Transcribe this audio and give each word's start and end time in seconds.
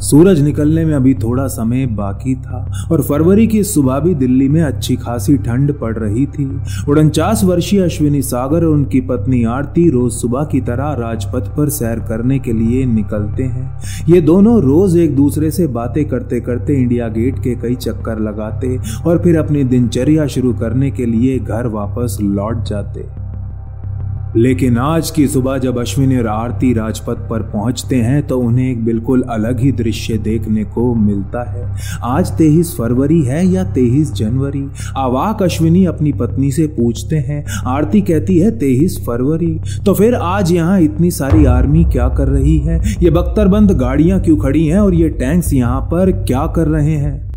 सूरज 0.00 0.40
निकलने 0.40 0.84
में 0.84 0.94
अभी 0.94 1.14
थोड़ा 1.14 1.46
समय 1.46 1.86
बाकी 1.86 2.34
था 2.34 2.88
और 2.92 3.02
फरवरी 3.02 3.46
की 3.46 3.62
सुबह 3.64 3.98
भी 3.98 4.14
दिल्ली 4.14 4.48
में 4.48 4.60
अच्छी 4.62 4.96
खासी 4.96 5.36
ठंड 5.36 5.72
पड़ 5.72 5.96
रही 5.98 6.26
थी। 6.26 6.44
उनचास 6.88 7.44
वर्षीय 7.44 7.80
अश्विनी 7.80 8.22
सागर 8.22 8.56
और 8.56 8.72
उनकी 8.74 9.00
पत्नी 9.00 9.42
आरती 9.44 9.88
रोज 9.90 10.12
सुबह 10.12 10.44
की 10.44 10.60
तरह 10.60 10.92
राजपथ 10.92 11.56
पर 11.56 11.68
सैर 11.68 12.00
करने 12.00 12.38
के 12.38 12.52
लिए 12.52 12.84
निकलते 12.86 13.42
हैं। 13.42 13.80
ये 14.08 14.20
दोनों 14.20 14.60
रोज 14.62 14.96
एक 14.96 15.16
दूसरे 15.16 15.50
से 15.50 15.66
बातें 15.66 16.04
करते 16.04 16.40
करते 16.40 16.74
इंडिया 16.74 17.08
गेट 17.08 17.38
के 17.38 17.54
कई 17.54 17.74
चक्कर 17.76 18.18
लगाते 18.18 18.78
और 19.06 19.22
फिर 19.22 19.38
अपनी 19.38 19.64
दिनचर्या 19.64 20.26
शुरू 20.26 20.52
करने 20.54 20.90
के 20.90 21.06
लिए 21.06 21.38
घर 21.38 21.66
वापस 21.66 22.18
लौट 22.20 22.64
जाते। 22.64 23.27
लेकिन 24.36 24.76
आज 24.78 25.10
की 25.10 25.26
सुबह 25.28 25.56
जब 25.58 25.78
अश्विनी 25.78 26.16
और 26.18 26.26
आरती 26.26 26.72
राजपथ 26.74 27.28
पर 27.28 27.42
पहुँचते 27.42 27.96
हैं 27.96 28.26
तो 28.26 28.38
उन्हें 28.38 28.70
एक 28.70 28.84
बिल्कुल 28.84 29.22
अलग 29.30 29.60
ही 29.60 29.70
दृश्य 29.72 30.16
देखने 30.18 30.64
को 30.64 30.94
मिलता 30.94 31.42
है। 31.42 31.64
आज 32.04 32.30
तेईस 32.32 32.74
फरवरी 32.78 33.20
है 33.22 33.44
या 33.46 33.64
तेईस 33.64 34.12
जनवरी? 34.12 34.64
आवाक 34.96 35.42
अश्विनी 35.42 35.84
अपनी 35.86 36.12
पत्नी 36.12 36.50
से 36.52 36.66
पूछते 36.66 37.16
हैं, 37.16 37.44
आरती 37.66 38.00
कहती 38.00 38.38
है, 38.38 38.50
तेईस 38.58 38.98
फरवरी। 39.06 39.54
तो 39.86 39.94
फिर 39.94 40.14
आज 40.14 40.52
यहाँ 40.52 40.80
इतनी 40.80 41.10
सारी 41.10 41.44
आर्मी 41.44 41.84
क्या 41.84 42.08
कर 42.08 42.28
रही 42.28 42.58
है? 42.58 42.80
ये 43.02 43.10
बख्तरबंद 43.10 43.70
गाड़ियाँ 43.70 44.20
क्यों 44.20 44.36
खड़ी 44.36 44.66
हैं 44.66 44.78
और 44.78 44.94
ये 44.94 45.08
टैंक्स 45.08 45.52
यहाँ 45.52 45.80
पर 45.82 46.12
क्या 46.24 46.46
कर 46.46 46.68
रहे 46.68 46.96
हैं? 46.96 47.27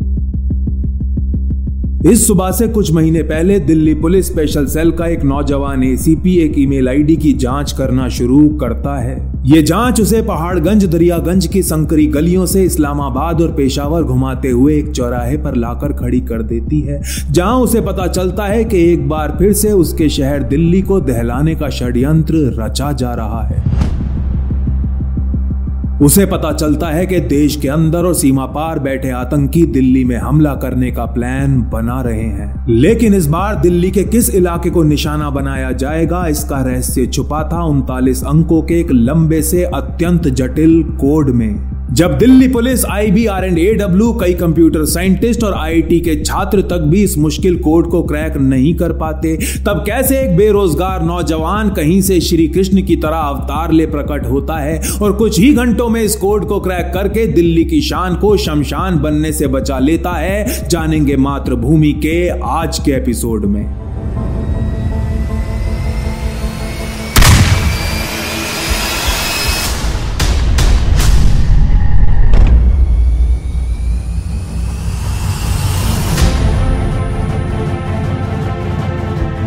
इस 2.06 2.26
सुबह 2.26 2.50
से 2.50 2.66
कुछ 2.68 2.90
महीने 2.92 3.22
पहले 3.22 3.58
दिल्ली 3.60 3.94
पुलिस 3.94 4.26
स्पेशल 4.26 4.64
सेल 4.66 4.90
का 4.90 5.06
एक 5.06 5.22
नौजवान 5.24 5.82
एसीपी 5.84 6.34
एक 6.36 6.54
ईमेल 6.58 6.88
आईडी 6.88 7.16
की 7.16 7.32
जाँच 7.32 7.72
करना 7.72 8.08
शुरू 8.08 8.48
करता 8.60 8.98
है। 9.00 9.14
ये 9.46 9.62
जाँच 9.62 10.00
उसे 10.00 10.22
पहाड़गंज, 10.22 10.84
दरियागंज 10.84 11.46
की 11.46 11.62
संकरी 11.62 12.06
गलियों 12.06 12.46
से 12.46 12.62
इस्लामाबाद 12.62 13.40
और 13.40 13.52
पेशावर 13.52 14.02
घुमाते 14.02 14.50
हुए 14.50 14.78
एक 14.78 14.90
चौराहे 14.90 15.36
पर 15.36 15.56
लाकर 15.56 15.92
खड़ी 15.92 16.20
कर 16.20 16.42
देती 16.42 16.80
है, 16.80 17.00
जहाँ 17.30 17.56
उसे 17.56 17.80
पता 17.80 18.06
चलता 18.06 18.44
है 18.44 18.64
कि 18.64 18.82
एक 18.92 19.08
बार 19.08 19.36
फिर 19.38 19.52
से 19.52 19.72
उसके 19.72 20.08
शहर 20.08 20.42
दिल्ली 20.42 20.82
को 20.82 21.00
दहलाने 21.00 21.54
का 21.54 21.68
षड्यंत्र 21.70 22.34
रचा 22.58 22.92
जा 22.92 23.14
रहा 23.14 23.42
है। 23.42 23.91
उसे 26.02 26.24
पता 26.26 26.52
चलता 26.52 26.86
है 26.86 27.06
कि 27.06 27.18
देश 27.20 27.56
के 27.56 27.68
अंदर 27.68 28.04
और 28.04 28.14
सीमा 28.14 28.46
पार 28.46 28.78
बैठे 28.78 29.10
आतंकी 29.10 29.62
दिल्ली 29.66 30.04
में 30.04 30.16
हमला 30.16 30.54
करने 30.54 30.90
का 30.90 31.04
प्लान 31.04 31.60
बना 31.72 32.00
रहे 32.02 32.22
हैं। 32.22 32.66
लेकिन 32.68 33.14
इस 33.14 33.26
बार 33.26 33.60
दिल्ली 33.60 33.90
के 33.90 34.04
किस 34.04 34.34
इलाके 34.34 34.70
को 34.70 34.82
निशाना 34.82 35.30
बनाया 35.30 35.70
जाएगा, 35.72 36.26
इसका 36.26 36.60
रहस्य 36.60 37.06
छुपा 37.06 37.48
था 37.52 37.62
उनतालीस 37.64 38.24
अंकों 38.24 38.62
के 38.62 38.80
एक 38.80 38.90
लंबे 38.92 39.42
से 39.42 39.62
अत्यंत 39.64 40.28
जटिल 40.28 40.82
कोड 40.82 41.30
में। 41.30 41.81
जब 41.92 42.16
Delhi 42.18 42.46
police 42.48 42.84
I 42.84 43.10
B 43.10 43.24
R 43.26 43.44
and 43.44 43.58
A 43.58 43.72
W 43.74 44.12
कई 44.12 44.34
कंप्यूटर 44.34 44.84
साइंटिस्ट 44.84 45.42
और 45.44 45.54
आईआईटी 45.54 45.98
के 46.00 46.14
छात्र 46.16 46.62
तक 46.62 46.86
भी 46.90 47.02
इस 47.02 47.16
मुश्किल 47.18 47.56
कोड 47.56 47.90
को 47.90 48.02
क्रैक 48.02 48.36
नहीं 48.36 48.74
कर 48.74 48.92
पाते, 48.92 49.36
तब 49.66 49.82
कैसे 49.86 50.20
एक 50.20 50.36
बेरोजगार 50.36 51.02
नौजवान 51.02 51.70
कहीं 51.70 52.00
से 52.02 52.20
श्री 52.20 52.48
कृष्ण 52.48 52.82
की 52.82 52.96
तरह 52.96 53.16
अवतार 53.16 53.72
ले 53.72 53.86
प्रकट 53.86 54.26
होता 54.26 54.58
है 54.58 54.80
और 55.02 55.12
कुछ 55.12 55.38
ही 55.40 55.52
घंटों 55.54 55.88
में 55.88 56.02
इस 56.02 56.16
कोड 56.16 56.48
को 56.48 56.60
क्रैक 56.60 56.90
करके 56.94 57.26
दिल्ली 57.26 57.64
की 57.64 57.80
शान 57.80 58.16
को 58.16 58.36
शमशान 58.36 58.98
बनने 58.98 59.32
से 59.32 59.46
बचा 59.46 59.78
लेता 59.78 60.12
है, 60.12 60.68
जानेंगे 60.68 61.16
मातृभूमि 61.18 61.92
के 61.92 62.28
आज 62.42 62.78
के 62.78 62.92
एपिसोड 62.92 63.44
में। 63.44 63.81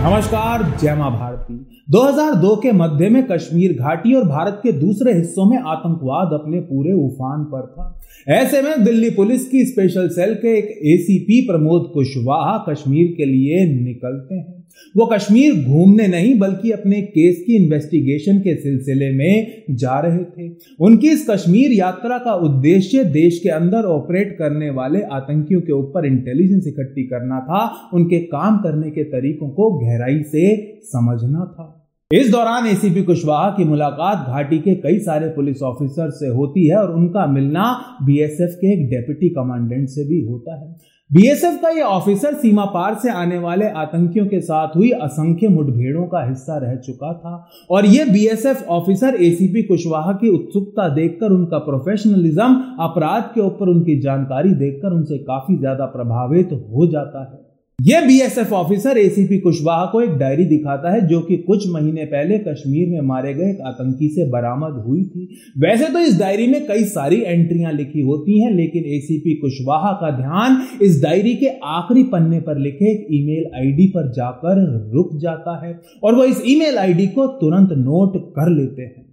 नमस्कार, 0.05 0.77
जय 0.81 0.95
माँ 0.95 1.11
भारती। 1.11 1.83
2002 1.89 2.55
के 2.55 2.71
मध्य 2.71 3.09
में 3.09 3.27
कश्मीर 3.27 3.73
घाटी 3.73 4.13
और 4.13 4.23
भारत 4.23 4.59
के 4.63 4.71
दूसरे 4.71 5.13
हिस्सों 5.13 5.45
में 5.49 5.57
आतंकवाद 5.57 6.33
अपने 6.33 6.59
पूरे 6.59 6.93
उफान 6.93 7.43
पर 7.43 7.65
था। 7.67 8.01
ऐसे 8.29 8.61
में 8.61 8.83
दिल्ली 8.83 9.09
पुलिस 9.09 9.49
की 9.49 9.65
स्पेशल 9.65 10.07
सेल 10.07 10.33
के 10.35 10.57
एक 10.57 10.65
एसीपी 10.65 11.41
प्रमोद 11.41 11.91
कुशवाहा 11.93 12.65
कश्मीर 12.69 13.07
के 13.17 13.25
लिए 13.25 13.83
निकलते 13.85 14.35
हैं। 14.35 14.54
वो 14.97 15.05
कश्मीर 15.05 15.53
घूमने 15.65 16.07
नहीं, 16.07 16.39
बल्कि 16.39 16.71
अपने 16.71 17.01
केस 17.01 17.43
की 17.47 17.55
इन्वेस्टिगेशन 17.55 18.39
के 18.39 18.55
सिलसिले 18.55 19.09
में 19.11 19.63
जा 19.71 19.99
रहे 19.99 20.23
थे। 20.23 20.51
उनकी 20.79 21.09
इस 21.09 21.27
कश्मीर 21.29 21.71
यात्रा 21.71 22.17
का 22.17 22.33
उद्देश्य 22.33 23.03
देश 23.03 23.39
के 23.39 23.49
अंदर 23.49 23.85
ऑपरेट 23.85 24.35
करने 24.39 24.69
वाले 24.69 25.01
आतंकियों 25.01 25.61
के 25.61 25.73
ऊपर 25.73 26.05
इंटेलिजेंस 26.05 26.67
इकट्ठी 26.67 27.03
करना 27.03 27.39
था, 27.39 27.89
उनके 27.93 28.19
काम 28.19 28.57
करने 28.57 28.91
के 28.91 29.03
तरीकों 29.03 29.49
को 29.49 29.71
गहराई 29.79 30.23
से 30.23 30.55
समझना 30.83 31.45
था। 31.45 31.81
इस 32.13 32.31
दौरान 32.31 32.67
एसीपी 32.67 33.03
कुशवाहा 33.03 33.49
की 33.49 33.63
मुलाकात 33.63 34.27
घाटी 34.27 34.57
के 34.59 34.75
कई 34.75 34.99
सारे 34.99 35.27
पुलिस 35.27 35.61
ऑफिसर 35.61 36.09
से 36.09 36.27
होती 36.27 36.67
है 36.67 36.75
और 36.75 36.95
उनका 36.95 37.27
मिलना 37.27 37.63
बीएसएफ 38.03 38.55
के 38.55 38.73
एक 38.73 38.89
डेप्यूटी 38.89 39.29
कमांडेंट 39.29 39.87
से 39.89 40.07
भी 40.07 40.21
होता 40.21 40.59
है। 40.61 40.75
बीएसएफ 41.11 41.59
का 41.61 41.69
यह 41.69 41.83
ऑफिसर 41.83 42.33
सीमा 42.33 42.63
पार 42.65 42.95
से 42.95 43.09
आने 43.09 43.37
वाले 43.37 43.65
आतंकियों 43.71 44.25
के 44.25 44.39
साथ 44.41 44.75
हुई 44.75 44.89
असंख्य 44.91 45.47
मुठभेड़ों 45.47 46.05
का 46.07 46.23
हिस्सा 46.25 46.57
रह 46.57 46.75
चुका 46.77 47.13
था। 47.13 47.33
और 47.69 47.85
यह 47.85 48.11
बीएसएफ 48.13 48.65
ऑफिसर 48.69 49.15
एसीपी 49.15 49.63
कुशवाहा 49.63 50.13
की 50.13 50.29
उत्सुकता 50.29 50.87
देखकर, 50.89 51.31
उनका 51.31 51.57
प्रोफेशनलिज्म 51.59 52.53
अपराध 52.79 53.31
के 53.35 53.41
ऊपर 53.41 53.69
उनकी 53.69 53.99
जानकारी 54.01 54.53
देखकर 54.55 54.93
उनसे 54.93 55.17
काफ़ी 55.23 55.57
ज़्यादा 55.57 55.85
प्रभावित 55.85 56.49
हो 56.53 56.87
जाता 56.87 57.23
है। 57.23 57.44
यह 57.79 58.05
बीएसएफ 58.07 58.51
ऑफिसर 58.53 58.97
एसीपी 58.97 59.37
कुशवाहा 59.39 59.85
को 59.85 60.01
एक 60.01 60.11
डायरी 60.17 60.45
दिखाता 60.45 60.93
है 60.93 61.07
जो 61.07 61.19
कि 61.21 61.35
कुछ 61.37 61.67
महीने 61.69 62.05
पहले 62.05 62.37
कश्मीर 62.39 62.87
में 62.89 63.07
मारे 63.07 63.33
गए 63.33 63.49
एक 63.49 63.59
आतंकी 63.67 64.07
से 64.09 64.29
बरामद 64.31 64.81
हुई 64.85 65.03
थी। 65.05 65.27
वैसे 65.57 65.91
तो 65.93 65.99
इस 65.99 66.17
डायरी 66.19 66.47
में 66.47 66.65
कई 66.67 66.83
सारी 66.85 67.21
एंट्रियाँ 67.21 67.73
लिखी 67.73 68.01
होती 68.01 68.39
हैं, 68.41 68.51
लेकिन 68.51 68.85
एसीपी 68.95 69.35
कुशवाहा 69.35 69.91
का 69.91 70.11
ध्यान 70.17 70.61
इस 70.81 71.01
डायरी 71.03 71.35
के 71.35 71.49
आखिरी 71.65 72.03
पन्ने 72.03 72.39
पर 72.39 72.59
लिखे 72.59 72.91
एक 72.91 73.07
ईमेल 73.11 73.51
आईडी 73.55 73.87
पर 73.87 74.11
जाकर 74.11 74.63
रुक 74.93 75.15
जाता 75.21 75.59
है 75.65 75.79
और 76.03 76.15
वह 76.15 76.25
इस 76.25 76.41
ईमेल 76.47 76.77
आईडी 76.77 77.07
को 77.07 77.27
तुरंत 77.37 77.77
नोट 77.79 78.17
कर 78.31 78.49
लेते 78.51 78.81
हैं। 78.81 79.04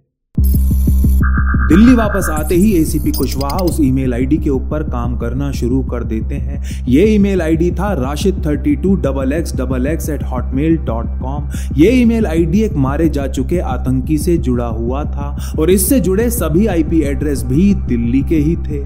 दिल्ली 1.73 1.93
वापस 1.95 2.27
आते 2.29 2.55
ही 2.55 2.71
एसीपी 2.77 3.11
कुशवाहा 3.11 3.57
उस 3.57 3.77
ईमेल 3.81 4.13
आईडी 4.13 4.37
के 4.37 4.49
ऊपर 4.49 4.83
काम 4.89 5.15
करना 5.19 5.51
शुरू 5.51 5.81
कर 5.83 6.03
देते 6.03 6.35
हैं। 6.35 6.83
ये 6.87 7.05
ईमेल 7.13 7.41
आईडी 7.41 7.71
था 7.71 7.91
Rashid 7.93 8.43
thirty 8.45 8.75
two 8.75 8.93
double 9.05 9.33
X 9.33 9.55
double 9.57 9.87
X 9.87 10.09
at 10.09 10.23
Hotmail 10.23 10.77
dot 10.85 11.07
com 11.21 11.49
ये 11.77 11.91
ईमेल 12.01 12.25
आईडी 12.25 12.61
एक 12.63 12.73
मारे 12.77 13.07
जा 13.09 13.27
चुके 13.27 13.59
आतंकी 13.71 14.17
से 14.17 14.37
जुड़ा 14.39 14.67
हुआ 14.67 15.03
था 15.05 15.55
और 15.59 15.71
इससे 15.71 15.99
जुड़े 15.99 16.29
सभी 16.31 16.67
आईपी 16.67 17.01
एड्रेस 17.03 17.43
भी 17.45 17.73
दिल्ली 17.87 18.21
के 18.23 18.37
ही 18.37 18.55
थे। 18.67 18.83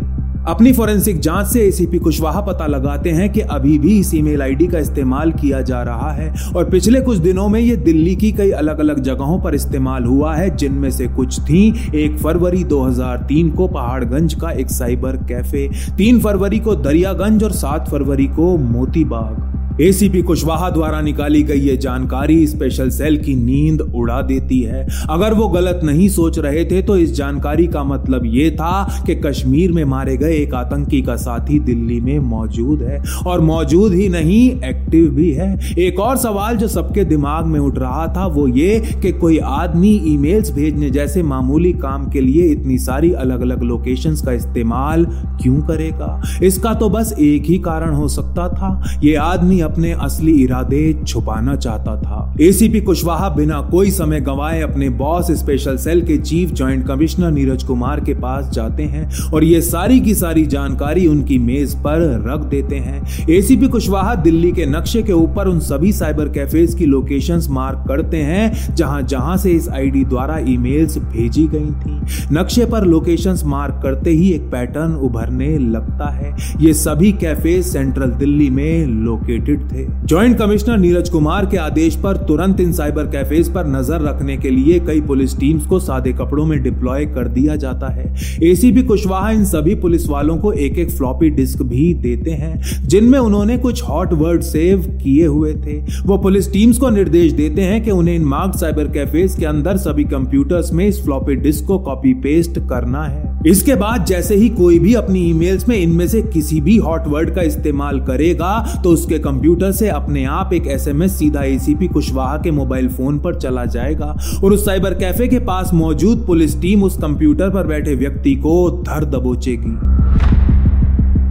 अपनी 0.48 0.72
फोरेंसिक 0.74 1.20
जाँच 1.20 1.48
से 1.48 1.62
एसीपी 1.62 2.00
कुशवाहा 2.00 2.42
पता 2.42 2.68
लगाते 2.68 3.10
हैं 3.10 3.32
कि 3.32 3.40
अभी 3.40 3.78
भी 3.80 4.00
इस 4.00 4.14
ईमेल 4.16 4.42
आईडी 4.42 4.68
का 4.68 4.80
इस्तेमाल 4.80 5.32
किया 5.32 5.62
जा 5.62 5.82
रहा 5.84 6.12
है 6.12 6.34
और 6.56 6.70
पिछले 6.70 7.02
कुछ 7.02 7.18
दिनों 7.18 7.48
में 7.50 7.60
ये 7.60 7.76
दिल्ली 7.76 8.16
की 8.16 8.32
कई 8.32 8.52
अलग 8.52 8.80
अलग 8.80 9.00
जगहों 9.00 9.40
पर 9.40 9.56
इस्तेमाल 9.56 10.04
हुआ 10.04 10.36
है, 10.36 10.56
जिनमें 10.56 10.90
से 10.92 11.08
कुछ 11.08 11.40
थी। 11.40 11.92
एक 11.96 12.18
फरवरी 12.18 12.64
2003 12.64 13.52
को 13.52 13.68
पहाड़गंज 13.68 14.34
का 14.34 14.52
एक 14.52 14.70
साइबर 14.70 15.18
कैफ़े, 15.28 15.70
तीन 15.98 16.20
फरवरी 16.20 16.60
को 16.60 16.76
दरियागंज 16.76 17.44
और 17.44 17.52
सात 17.52 17.90
फरवरी 17.90 18.28
को 18.28 18.58
मोतीबाग। 18.58 19.57
एसीपी 19.82 20.22
कुशवाहा 20.22 20.70
द्वारा 20.70 21.02
निकाली 21.02 21.42
गई 21.44 21.60
ये 21.60 21.76
जानकारी 21.78 22.46
स्पेशल 22.48 22.90
सेल 22.90 23.18
की 23.18 23.36
नींद 23.36 23.82
उड़ा 23.82 24.22
देती 24.22 24.60
है। 24.62 24.88
अगर 25.10 25.34
वो 25.34 25.48
गलत 25.48 25.80
नहीं 25.84 26.08
सोच 26.10 26.40
रहे 26.40 26.64
थे 26.66 26.82
तो 26.82 26.96
इस 26.98 27.14
जानकारी 27.14 27.68
का 27.68 27.84
मतलब 27.84 28.26
ये 28.26 28.50
था 28.52 29.04
कि 29.08 29.16
कश्मीर 29.16 29.72
में 29.72 29.84
मारे 29.86 30.18
गए 30.18 30.34
एक 30.34 30.54
आतंकी 30.54 31.02
का 31.02 31.16
साथी 31.16 31.60
दिल्ली 31.60 32.00
में 32.00 32.20
मौजूद 32.20 32.82
है। 32.82 33.02
और 33.28 33.42
मौजूद 33.42 33.94
ही 33.94 34.08
नहीं 34.10 34.50
एक्टिव 34.66 35.10
भी 35.10 35.32
है। 35.32 35.60
एक 35.78 36.00
और 36.00 36.18
सवाल 36.18 36.58
जो 36.58 36.68
सबके 36.68 37.04
दिमाग 37.04 37.46
में 37.46 37.60
उठ 37.60 37.78
रहा 37.80 38.08
था, 38.08 38.26
वो 38.26 38.48
ये 38.48 38.80
कि 39.02 39.12
कोई 39.12 39.38
आदमी 39.38 39.92
ईमेल्स 40.08 40.52
भेजने 40.52 40.90
जैसे 40.90 41.24
मामूली 41.24 41.74
काम 41.74 42.10
के 42.10 42.22
लिए 42.22 42.48
इतनी 42.48 42.78
सारी 42.78 43.12
अलग 43.12 43.42
अलग 43.42 43.64
लोकेशंस 43.64 44.22
का 44.22 44.32
इस्तेमाल 44.32 45.06
क्यों 45.42 45.62
करेगा? 45.62 46.22
इसका 46.44 46.74
तो 46.74 46.90
बस 46.90 47.16
एक 47.20 47.46
ही 47.46 47.58
कारण 47.60 47.94
हो 47.94 48.08
सकता 48.08 48.48
था। 48.50 49.00
ये 49.04 49.16
आदमी 49.16 49.60
अपने 49.68 49.92
असली 49.94 50.32
इरादे 50.34 50.82
छुपाना 51.04 51.56
चाहता 51.56 51.96
था। 52.02 52.36
एसीपी 52.42 52.82
कुशवाहा 52.82 53.30
बिना 53.30 53.62
कोई 53.62 53.92
समय 53.92 54.22
गंवाए 54.22 54.62
अपने 54.62 54.90
बॉस 54.98 55.32
स्पेशल 55.32 55.78
सेल 55.78 56.02
के 56.02 56.18
chief 56.18 56.52
joint 56.54 56.86
commissioner 56.88 57.32
Neeraj 57.32 57.64
Kumar 57.64 58.00
के 58.00 58.14
पास 58.16 58.50
जाते 58.50 58.84
हैं 58.84 59.10
और 59.34 59.44
ये 59.44 59.62
सारी 59.62 60.00
की 60.00 60.16
सारी 60.16 60.46
जानकारी 60.46 61.06
उनकी 61.08 61.38
मेज 61.40 61.76
पर 61.78 62.02
रख 62.26 62.46
देते 62.46 62.76
हैं। 62.76 63.28
एसीपी 63.30 63.68
कुशवाहा 63.68 64.16
दिल्ली 64.18 64.52
के 64.52 64.66
नक्शे 64.66 65.02
के 65.04 65.14
ऊपर 65.14 65.48
उन 65.48 65.60
सभी 65.60 65.92
साइबर 65.94 66.30
कैफेज 66.30 66.74
की 66.74 66.86
लोकेशंस 66.86 67.48
मार्क 67.50 67.84
करते 67.88 68.18
हैं, 68.18 68.76
जहाँ 68.76 69.02
जहाँ 69.04 69.38
से 69.38 69.52
इस 69.52 69.70
आईडी 69.70 70.04
द्वारा 70.06 70.38
ईमेल्स 70.48 70.98
भेजी 70.98 71.48
गई 71.48 71.72
थी। 71.76 72.36
नक्शे 72.36 72.66
पर 72.66 72.86
लोकेशंस 72.86 73.44
मार्क 73.46 73.80
करते 73.84 74.10
ही 74.10 74.32
एक 74.32 74.42
पैटर्न 74.52 74.94
उभरने 74.98 75.58
लगता 75.58 76.10
है। 76.10 76.36
ये 76.62 76.74
सभी 76.74 77.12
कैफ़े 77.12 77.62
सेंट्रल 77.64 78.12
दिल्ली 78.14 78.50
में 78.50 78.86
लोकेटेड 78.86 79.57
थे। 79.64 79.86
ज्वाइंट 80.06 80.38
कमिश्नर 80.38 80.78
नीरज 80.78 81.10
कुमार 81.10 81.46
के 81.46 81.58
आदेश 81.58 81.96
पर 81.96 82.18
तुरंत 82.28 82.60
इन 82.60 82.72
साइबर 82.72 83.08
कैफेज 83.08 83.54
पर 83.54 83.68
नज़र 83.70 84.02
रखने 84.02 84.38
के 84.38 84.50
लिए 84.50 84.80
कई 84.80 85.02
पुलिस 85.02 85.38
टीम्स 85.40 85.66
को 85.66 85.80
सादे 85.80 86.14
कपड़ों 86.14 86.46
में 86.46 86.62
डिप्लॉय 86.64 87.06
कर 87.06 87.28
दिया 87.30 87.56
जाता 87.56 87.88
है। 87.88 88.06
एसीपी 88.44 88.84
कुशवाहा 88.84 89.32
इन 89.32 89.44
सभी 89.46 89.76
पुलिस 89.78 90.08
वालों 90.10 90.38
को 90.38 90.52
एक 90.54 90.78
एक 90.78 90.90
फ्लॉपी 90.90 91.30
डिस्क 91.32 91.62
भी 91.64 91.94
देते 91.96 92.32
हैं, 92.32 92.62
जिनमें 92.84 93.20
उन्होंने 93.20 93.58
कुछ 93.58 93.84
हॉट 93.84 94.14
वर्ड 94.14 94.42
सेव 94.44 94.86
किए 95.04 95.26
हुए 95.26 95.54
थे। 95.56 95.78
वो 96.06 96.18
पुलिस 96.18 96.52
टीम्स 96.54 96.78
को 96.78 96.90
निर्देश 96.90 97.32
देते 97.34 97.62
हैं 97.62 97.84
कि 97.84 97.92
उन्हें 97.92 98.16
इन 98.16 98.26
मार्क 98.26 98.56
साइबर 98.56 98.88
कैफेज 98.88 99.36
के 99.36 99.46
अंदर 99.46 99.78
सभी 99.78 100.04
कंप्यूटर्स 100.08 100.74
में 100.74 100.86
इस 100.88 101.04
फ्लॉपी 101.04 101.36
डिस्क 101.38 101.66
को 101.66 101.80
कॉपी 101.80 102.14
पेस्ट 102.22 102.60
करना 102.70 103.04
है। 103.04 103.37
इसके 103.48 103.76
बाद 103.76 104.06
जैसे 104.06 104.36
ही 104.36 104.48
कोई 104.50 104.78
भी 104.80 104.94
अपनी 104.94 105.20
ईमेल्स 105.20 105.68
में 105.70 105.76
इनमें 105.78 106.08
से 106.08 106.22
किसी 106.24 106.60
भी 106.62 106.76
हॉट 106.78 107.08
वर्ड 107.08 107.34
का 107.36 107.42
इस्तेमाल 107.42 108.00
करेगा 108.00 108.82
तो 108.84 108.90
उसके 108.90 109.20
कंप्यूटर 109.20 109.72
से 109.72 109.90
अपने 109.90 110.24
आप 110.32 110.54
एक 110.54 110.68
एसएमएस 110.68 111.18
सीधा 111.20 111.44
एसीपी 111.44 111.88
कुशवाहा 111.88 112.38
के 112.38 112.52
मोबाइल 112.52 112.90
फ़ोन 112.90 113.20
पर 113.20 113.36
चला 113.36 113.66
जाएगा। 113.68 114.16
और 114.44 114.54
उस 114.54 114.66
साइबर 114.66 114.94
कैफ़े 114.94 115.28
के 115.28 115.40
पास 115.42 115.74
मौजूद 115.74 116.26
पुलिस 116.28 116.60
टीम 116.62 116.84
उस 116.84 116.98
कंप्यूटर 116.98 117.50
पर 117.50 117.68
बैठे 117.68 117.96
व्यक्ति 117.96 118.36
को 118.36 118.70
धर 118.82 119.06
दबोचेगी। 119.10 119.76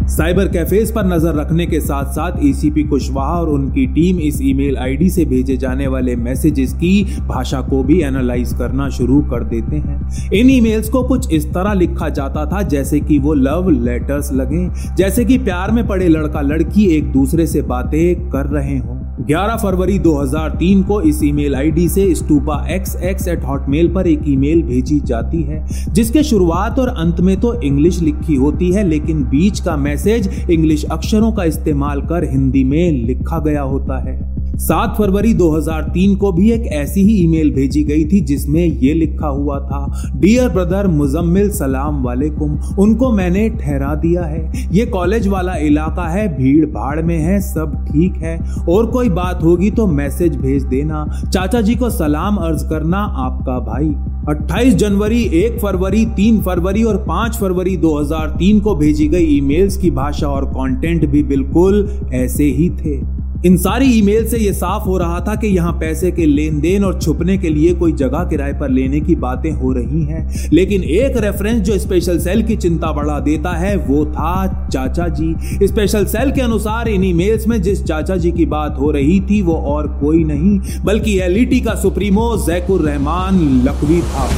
साइबर 0.08 0.48
कैफेज 0.48 0.92
पर 0.94 1.06
नज़र 1.06 1.34
रखने 1.34 1.64
के 1.66 1.80
साथ 1.80 2.12
साथ 2.12 2.38
एसीपी 2.44 2.82
कुशवाहा 2.82 3.38
और 3.40 3.48
उनकी 3.48 3.86
टीम 3.86 4.18
इस 4.20 4.38
ईमेल 4.42 4.76
आईडी 4.76 5.08
से 5.10 5.24
भेजे 5.24 5.56
जाने 5.56 5.86
वाले 5.86 6.14
मैसेजेस 6.16 6.72
की 6.74 7.18
भाषा 7.28 7.60
को 7.60 7.82
भी 7.84 8.00
एनालाइज 8.02 8.52
करना 8.58 8.88
शुरू 8.90 9.20
कर 9.30 9.44
देते 9.44 9.76
हैं। 9.76 10.30
इन 10.32 10.50
ईमेल्स 10.50 10.88
को 10.88 11.02
कुछ 11.02 11.32
इस 11.32 11.46
तरह 11.54 11.72
लिखा 11.74 12.08
जाता 12.10 12.44
था 12.46 12.62
जैसे 12.64 13.00
कि 13.00 13.18
वो 13.18 13.34
लव 13.34 13.70
लेटर्स 13.70 14.32
लगे, 14.32 14.68
जैसे 14.96 15.24
कि 15.24 15.38
प्यार 15.38 15.70
में 15.70 15.86
पड़े 15.88 16.08
लड़का 16.08 16.40
लड़की 16.42 16.86
एक 16.96 17.12
दूसरे 17.12 17.46
से 17.46 17.62
बातें 17.64 18.30
कर 18.30 18.46
रहे 18.48 18.78
हों। 18.78 18.95
11 19.20 19.56
फरवरी 19.56 19.98
2003 19.98 20.82
को 20.82 21.00
इस 21.00 21.22
ईमेल 21.24 21.54
आईडी 21.54 21.88
से 21.88 22.14
स्टूपा 22.14 22.56
एक्स 22.70 22.94
एक्स 23.02 23.28
एट 23.28 23.44
हॉटमेल 23.44 23.88
पर 23.94 24.06
एक 24.06 24.22
ईमेल 24.28 24.62
भेजी 24.62 24.98
जाती 25.00 25.42
है, 25.42 25.64
जिसके 25.90 26.22
शुरुआत 26.22 26.78
और 26.78 26.88
अंत 26.88 27.20
में 27.20 27.36
तो 27.40 27.54
इंग्लिश 27.62 28.00
लिखी 28.00 28.34
होती 28.34 28.72
है, 28.72 28.86
लेकिन 28.88 29.24
बीच 29.24 29.60
का 29.60 29.76
मैसेज 29.76 30.50
इंग्लिश 30.50 30.84
अक्षरों 30.84 31.32
का 31.32 31.44
इस्तेमाल 31.44 32.02
कर 32.02 32.30
हिंदी 32.30 32.64
में 32.64 32.92
लिखा 33.06 33.38
गया 33.38 33.62
होता 33.62 33.98
है। 34.00 34.35
सात 34.58 34.94
फरवरी 34.98 35.32
2003 35.34 36.14
को 36.16 36.30
भी 36.32 36.50
एक 36.50 36.66
ऐसी 36.66 37.00
ही 37.00 37.14
ईमेल 37.24 37.50
भेजी 37.54 37.82
गई 37.84 38.04
थी 38.04 38.20
जिसमें 38.20 38.64
ये 38.64 38.92
लिखा 38.94 39.26
हुआ 39.26 39.58
था 39.60 40.12
डियर 40.16 40.48
ब्रदर 40.48 40.86
मुजम्मिल 40.86 41.50
सलाम 41.50 42.02
वालेकुम, 42.02 42.56
उनको 42.78 43.10
मैंने 43.12 43.48
ठहरा 43.50 43.94
दिया 43.94 44.22
है। 44.22 44.68
ये 44.72 44.86
कॉलेज 44.86 45.26
वाला 45.28 45.54
इलाका 45.56 46.08
है 46.08 46.26
भीड़ 46.36 46.66
भाड़ 46.66 47.02
में 47.02 47.18
है, 47.18 47.40
सब 47.40 47.74
ठीक 47.84 48.16
है। 48.16 48.38
और 48.68 48.86
कोई 48.86 49.08
बात 49.08 49.42
होगी 49.42 49.70
तो 49.70 49.86
मैसेज 49.86 50.36
भेज 50.36 50.62
देना। 50.62 51.04
चाचा 51.24 51.60
जी 51.60 51.74
को 51.74 51.90
सलाम 51.90 52.36
अर्ज़ 52.36 52.64
करना 52.68 52.98
आपका 52.98 53.58
भाई। 53.60 53.94
28 54.28 54.74
जनवरी 54.74 55.22
1 55.40 55.58
फरवरी 55.58 56.04
3 56.16 56.40
फरवरी 56.40 56.82
और 56.84 56.96
5 57.08 57.36
फरवरी 57.36 57.76
2003 57.76 58.60
को 58.60 58.74
भेजी 58.74 59.08
गई 59.08 59.36
ईमेल्स 59.36 59.76
की 59.76 59.90
भाषा 59.90 60.28
और 60.28 60.44
कंटेंट 60.46 61.06
भी 61.06 61.22
बिल्कुल 61.24 61.88
ऐसे 62.14 62.44
ही 62.44 62.70
थे। 62.70 62.96
इन 63.44 63.56
सारी 63.56 63.86
ईमेल 63.86 64.26
से 64.26 64.38
यह 64.38 64.52
साफ़ 64.52 64.84
हो 64.84 64.96
रहा 64.98 65.18
था 65.20 65.34
कि 65.34 65.46
यहाँ 65.46 65.72
पैसे 65.72 66.10
के 66.10 66.26
लेन 66.26 66.60
देन 66.60 66.84
और 66.84 67.00
छुपने 67.00 67.36
के 67.38 67.48
लिए 67.48 67.74
कोई 67.74 67.92
जगह 67.92 68.24
किराए 68.24 68.52
पर 68.52 68.70
लेने 68.70 69.00
की 69.00 69.16
बातें 69.16 69.50
हो 69.50 69.72
रही 69.72 70.02
हैं। 70.04 70.50
लेकिन 70.52 70.82
एक 70.82 71.16
रेफरेंस 71.16 71.60
जो 71.60 71.78
स्पेशल 71.78 72.18
सेल 72.18 72.42
की 72.42 72.56
चिंता 72.56 72.92
बढ़ा 72.92 73.20
देता 73.20 73.50
है, 73.50 73.76
वो 73.76 74.04
था 74.06 74.68
चाचा 74.72 75.08
जी। 75.08 75.66
स्पेशल 75.66 76.04
सेल 76.04 76.32
के 76.32 76.40
अनुसार 76.40 76.88
इन 76.88 77.04
ईमेल्स 77.04 77.48
में 77.48 77.62
जिस 77.62 77.84
चाचा 77.84 78.16
जी 78.16 78.32
की 78.32 78.46
बात 78.46 78.76
हो 78.80 78.90
रही 78.90 79.20
थी, 79.20 79.42
वो 79.42 79.54
और 79.54 79.86
कोई 79.86 80.24
नहीं, 80.24 80.58
बल्कि 80.84 81.18
एलईटी 81.18 81.60
का 81.60 81.74
सुप्रीमो 81.74 82.36
जैकुर 82.46 82.80
रहमान 82.80 83.62
लखवी 83.64 84.00
था। 84.00 84.28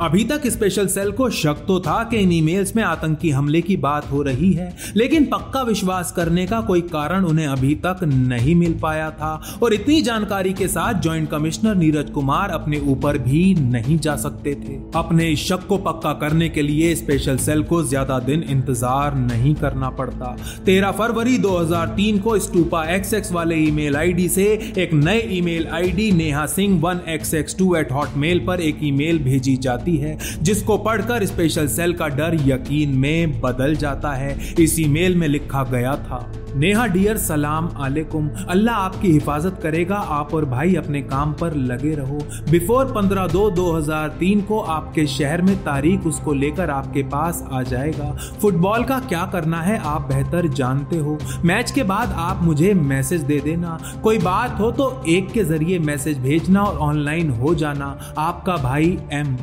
अभी 0.00 0.22
तक 0.24 0.46
स्पेशल 0.46 0.86
सेल 0.86 1.10
को 1.12 1.28
शक 1.30 1.64
तो 1.68 1.78
था 1.80 2.02
कि 2.10 2.16
इन 2.16 2.32
ईमेल्स 2.32 2.74
में 2.76 2.82
आतंकी 2.82 3.30
हमले 3.30 3.60
की 3.60 3.76
बात 3.76 4.10
हो 4.10 4.20
रही 4.22 4.52
है, 4.52 4.68
लेकिन 4.96 5.24
पक्का 5.26 5.62
विश्वास 5.62 6.12
करने 6.16 6.44
का 6.46 6.60
कोई 6.60 6.80
कारण 6.82 7.24
उन्हें 7.24 7.46
अभी 7.46 7.74
तक 7.86 8.02
नहीं 8.04 8.54
मिल 8.54 8.74
पाया 8.82 9.10
था। 9.12 9.30
और 9.62 9.74
इतनी 9.74 10.00
जानकारी 10.02 10.52
के 10.52 10.68
साथ 10.68 11.00
ज्वाइंट 11.02 11.28
कमिश्नर 11.30 11.74
नीरज 11.76 12.10
कुमार 12.10 12.50
अपने 12.50 12.78
ऊपर 12.88 13.18
भी 13.18 13.42
नहीं 13.56 13.98
जा 13.98 14.14
सकते 14.16 14.54
थे। 14.56 14.76
अपने 14.98 15.28
इस 15.30 15.46
शक 15.48 15.66
को 15.68 15.78
पक्का 15.78 16.12
करने 16.20 16.48
के 16.48 16.62
लिए 16.62 16.94
स्पेशल 16.94 17.38
सेल 17.38 17.62
को 17.62 17.82
ज़्यादा 17.84 18.18
दिन 18.20 18.42
इंतज़ार 18.50 19.14
नहीं 19.16 19.54
करना 19.54 19.90
पड़ता। 19.92 20.36
तेरह 20.66 20.90
फरवरी 20.92 21.36
2003 21.38 22.18
को 22.20 22.38
स्टूपा 22.38 22.84
एक्स 22.94 23.12
एक्स 23.14 23.32
वाले 23.32 23.56
ईमेल 23.58 23.96
आईडी 23.96 24.28
से 24.28 24.46
एक 24.78 24.94
नए 24.94 25.20
email 25.38 25.66
ID 25.72 26.10
Neha 26.14 26.46
Singh 26.48 26.80
one 26.82 27.00
X 27.08 27.34
X 27.34 27.58
two 27.58 27.74
at 27.76 27.92
Hotmail 27.92 28.44
पर 28.46 28.60
एक 28.60 28.78
ईमेल 28.84 29.18
भेजी 29.24 29.56
जाती 29.56 29.86
जाती 29.88 29.96
है, 29.98 30.42
जिसको 30.42 30.76
पढ़कर 30.78 31.26
स्पेशल 31.26 31.66
सेल 31.68 31.92
का 31.92 32.08
डर 32.10 32.36
यकीन 32.46 32.96
में 32.98 33.40
बदल 33.40 33.74
जाता 33.76 34.12
है। 34.14 34.36
इस 34.60 34.78
ईमेल 34.80 35.16
में 35.16 35.28
लिखा 35.28 35.62
गया 35.64 35.94
था, 35.98 36.26
नेहा 36.56 36.86
डियर 36.88 37.16
सलाम 37.18 37.68
आलेकुम। 37.78 38.28
अल्लाह 38.48 38.74
आपकी 38.76 39.10
हिफाजत 39.10 39.58
करेगा, 39.62 39.96
आप 39.96 40.34
और 40.34 40.44
भाई 40.46 40.74
अपने 40.76 41.02
काम 41.04 41.32
पर 41.32 41.54
लगे 41.56 41.94
रहो। 41.94 42.18
बिफोर 42.50 42.84
पंद्रह 42.92 43.26
दो 43.28 43.48
दो 43.50 43.70
हज़ार 43.72 44.08
तीन 44.20 44.40
को 44.42 44.60
आपके 44.68 45.06
शहर 45.08 45.42
में 45.42 45.56
तारीख 45.64 46.06
उसको 46.06 46.32
लेकर 46.34 46.70
आपके 46.70 47.02
पास 47.08 47.44
आ 47.48 47.62
जाएगा। 47.64 48.10
फुटबॉल 48.42 48.84
का 48.84 48.98
क्या 49.00 49.24
करना 49.32 49.60
है, 49.62 49.78
आप 49.80 50.08
बेहतर 50.08 50.48
जानते 50.50 50.96
हो। 50.98 51.18
मैच 51.44 51.70
के 51.70 51.82
बाद 51.84 52.12
आप 52.18 52.42
मुझे 52.42 52.72
मैसेज 52.74 53.22
दे 53.22 53.40
देना। 53.40 53.78
कोई 54.02 54.18
बात 54.20 54.58
हो 54.60 54.70
तो 54.72 54.90
एक 55.08 55.30
के 55.32 55.44
ज़रिए 55.44 55.78
मैसेज 55.80 56.18
भेजना 56.20 56.62
और 56.62 56.76
ऑनलाइन 56.88 57.30
हो 57.32 57.54
जाना। 57.54 57.96
आपका 58.18 58.56
भाई 58.58 58.98
एम 59.12 59.36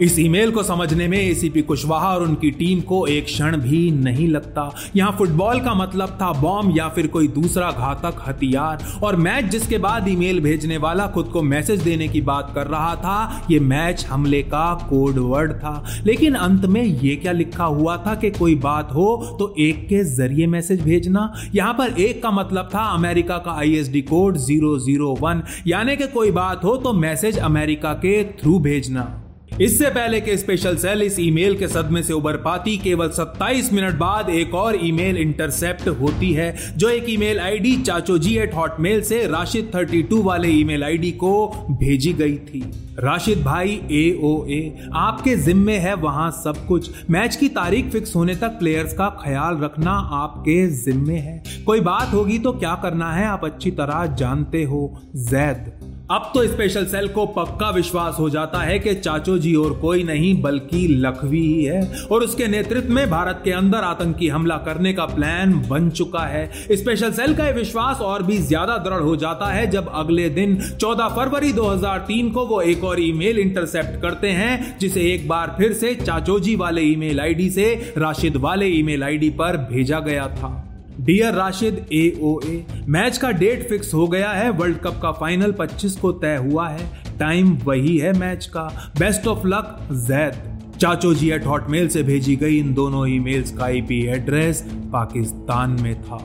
इस 0.00 0.18
ईमेल 0.18 0.50
को 0.50 0.62
समझने 0.62 1.06
में 1.08 1.18
एसीपी 1.18 1.62
कुशवाहा 1.62 2.08
और 2.08 2.22
उनकी 2.22 2.50
टीम 2.50 2.80
को 2.80 3.06
एक 3.06 3.24
क्षण 3.24 3.56
भी 3.56 3.90
नहीं 3.90 4.28
लगता। 4.28 4.70
यहाँ 4.96 5.12
फुटबॉल 5.18 5.60
का 5.60 5.74
मतलब 5.74 6.16
था 6.22 6.30
बॉम्ब 6.32 6.76
या 6.76 6.88
फिर 6.88 7.06
कोई 7.06 7.28
दूसरा 7.28 7.70
घातक 7.70 8.22
हथियार। 8.26 8.84
और 9.02 9.16
मैच 9.16 9.44
जिसके 9.44 9.78
बाद 9.78 10.08
ईमेल 10.08 10.40
भेजने 10.40 10.76
वाला 10.76 11.06
खुद 11.06 11.26
को 11.26 11.42
मैसेज 11.42 11.82
देने 11.82 12.08
की 12.08 12.20
बात 12.22 12.52
कर 12.54 12.66
रहा 12.66 12.94
था, 12.96 13.46
ये 13.50 13.60
मैच 13.60 14.04
हमले 14.06 14.42
का 14.44 14.74
कोड 14.90 15.18
वर्ड 15.18 15.52
था। 15.54 16.02
लेकिन 16.06 16.34
अंत 16.34 16.64
में 16.64 16.82
ये 16.82 17.16
क्या 17.16 17.32
लिखा 17.32 17.64
हुआ 17.64 17.96
था 18.06 18.14
कि 18.14 18.30
कोई 18.30 18.54
बात 18.56 18.92
हो 18.94 19.36
तो 19.38 19.54
एक 19.60 19.86
के 19.88 20.02
ज़रिए 20.06 20.46
मैसेज 20.46 20.82
भेजना। 20.82 21.32
यहाँ 21.54 21.72
पर 21.74 22.00
एक 22.00 22.22
का 22.22 22.30
मतलब 22.30 22.70
था 22.74 22.84
अमेरिका 22.94 23.38
का 23.38 23.52
ISD 23.52 24.02
code 24.02 24.36
zero 24.38 24.78
zero 24.78 25.16
one. 25.20 25.42
यानी 25.66 25.96
कि 25.96 26.06
कोई 26.08 26.30
बात 26.32 26.64
हो 26.64 26.76
तो 26.76 26.92
मैसेज 26.92 27.38
अमेरिका 27.40 27.92
के 27.94 28.22
थ्रू 28.34 28.58
भेजना। 28.58 29.21
इससे 29.60 29.90
पहले 29.90 30.20
के 30.20 30.36
स्पेशल 30.36 30.76
सेल 30.76 31.02
इस 31.02 31.18
ईमेल 31.20 31.56
के 31.58 31.68
सदमे 31.68 32.02
से 32.02 32.12
उबर 32.12 32.36
पाती, 32.36 32.76
केवल 32.78 33.08
27 33.08 33.72
मिनट 33.72 33.94
बाद 33.94 34.30
एक 34.30 34.54
और 34.54 34.78
ईमेल 34.84 35.16
इंटरसेप्ट 35.16 35.88
होती 35.88 36.32
है, 36.32 36.54
जो 36.76 36.88
एक 36.88 37.04
email 37.08 37.40
ID 37.40 37.76
Chacho 37.76 38.18
ji 38.18 38.36
at 38.36 38.54
Hotmail 38.54 39.02
से 39.02 39.26
राशिद 39.26 39.70
32 39.74 40.22
वाले 40.22 40.48
ईमेल 40.48 40.84
आईडी 40.84 41.10
को 41.10 41.66
भेजी 41.70 42.12
गई 42.12 42.36
थी। 42.36 42.60
राशिद 42.98 43.42
भाई 43.42 43.80
ए 43.90 44.20
ओ 44.22 44.46
ए 44.46 44.88
आपके 44.94 45.36
जिम्मे 45.36 45.76
है, 45.76 45.94
वहाँ 45.94 46.30
सब 46.30 46.66
कुछ। 46.66 46.90
मैच 47.10 47.36
की 47.36 47.48
तारीख 47.48 47.90
फिक्स 47.90 48.16
होने 48.16 48.34
तक 48.34 48.48
प्लेयर्स 48.48 48.94
का 48.94 49.08
ख्याल 49.24 49.58
रखना 49.58 49.92
आपके 49.92 50.66
जिम्मे 50.66 51.18
है। 51.18 51.42
कोई 51.66 51.80
बात 51.80 52.12
होगी 52.14 52.38
तो 52.38 52.52
क्या 52.52 52.74
करना 52.74 53.12
है, 53.12 53.26
आप 53.26 53.44
अच्छी 53.44 53.70
तरह 53.70 54.06
जानते 54.06 54.64
हो। 54.64 55.00
जैद 55.16 55.72
अब 56.12 56.30
तो 56.34 56.42
स्पेशल 56.46 56.86
सेल 56.86 57.06
को 57.08 57.24
पक्का 57.26 57.68
विश्वास 57.70 58.16
हो 58.18 58.28
जाता 58.30 58.58
है 58.58 58.78
कि 58.78 58.94
चाचो 58.94 59.36
जी 59.38 59.54
और 59.54 59.72
कोई 59.80 60.02
नहीं, 60.02 60.40
बल्कि 60.42 60.86
लखवी 60.90 61.40
ही। 61.42 61.62
है 61.64 62.06
और 62.06 62.22
उसके 62.22 62.46
नेतृत्व 62.48 62.92
में 62.92 63.10
भारत 63.10 63.40
के 63.44 63.50
अंदर 63.50 63.78
आतंकी 63.78 64.28
हमला 64.28 64.56
करने 64.56 64.92
का 64.92 65.04
प्लान 65.04 65.54
बन 65.68 65.88
चुका 65.90 66.24
है। 66.26 66.66
स्पेशल 66.72 67.12
सेल 67.12 67.34
का 67.34 67.48
विश्वास 67.50 68.00
और 68.00 68.22
भी 68.22 68.36
ज़्यादा 68.38 68.76
दृढ़ 68.78 69.00
हो 69.00 69.14
जाता 69.16 69.46
है 69.46 69.66
जब 69.70 69.88
अगले 69.94 70.28
दिन 70.30 70.56
14 70.74 71.08
फरवरी 71.08 71.52
2003 71.52 72.30
को 72.30 72.44
वो 72.46 72.60
एक 72.62 72.84
और 72.84 73.00
ईमेल 73.00 73.38
इंटरसेप्ट 73.38 74.00
करते 74.02 74.30
हैं, 74.30 74.76
जिसे 74.78 75.12
एक 75.12 75.26
बार 75.28 75.54
फिर 75.58 75.72
से 75.72 75.94
चाचोजी 75.94 76.56
वाले 76.56 76.82
ईमेल 76.82 77.20
आईडी 77.20 77.48
से, 77.50 77.72
राशिद 77.98 78.36
वाले 78.36 78.66
ईमेल 78.70 79.02
आईडी 79.02 79.30
पर 79.30 79.56
भेजा 79.70 80.00
गया 80.00 80.28
था। 80.28 80.71
Dear 81.00 81.34
Rashid 81.34 81.86
A 81.92 82.18
O 82.22 82.40
A 82.46 82.64
match 82.88 83.18
का 83.18 83.30
डेट 83.30 83.68
फिक्स 83.68 83.94
हो 83.94 84.06
गया 84.08 84.30
है 84.30 84.50
वर्ल्ड 84.50 84.78
कप 84.78 84.98
का 85.02 85.12
फाइनल 85.12 85.52
25 85.52 85.96
को 85.96 86.12
तय 86.12 86.36
हुआ 86.36 86.68
है। 86.68 87.02
टाइम 87.18 87.58
वही 87.64 87.96
है 87.98 88.12
मैच 88.18 88.46
का। 88.46 88.92
Best 88.98 89.26
of 89.26 89.46
luck 89.46 89.78
Zaid 89.92 90.42
Chacho 90.80 91.14
ji 91.14 91.30
at 91.30 91.46
Hotmail 91.46 91.88
से 91.88 92.02
भेजी 92.02 92.36
गई 92.36 92.58
इन 92.58 92.74
दोनों 92.74 93.06
ईमेल्स 93.08 93.52
का 93.52 93.64
आईपी 93.64 94.06
एड्रेस 94.06 94.64
पाकिस्तान 94.92 95.70
में 95.70 96.02
था। 96.02 96.24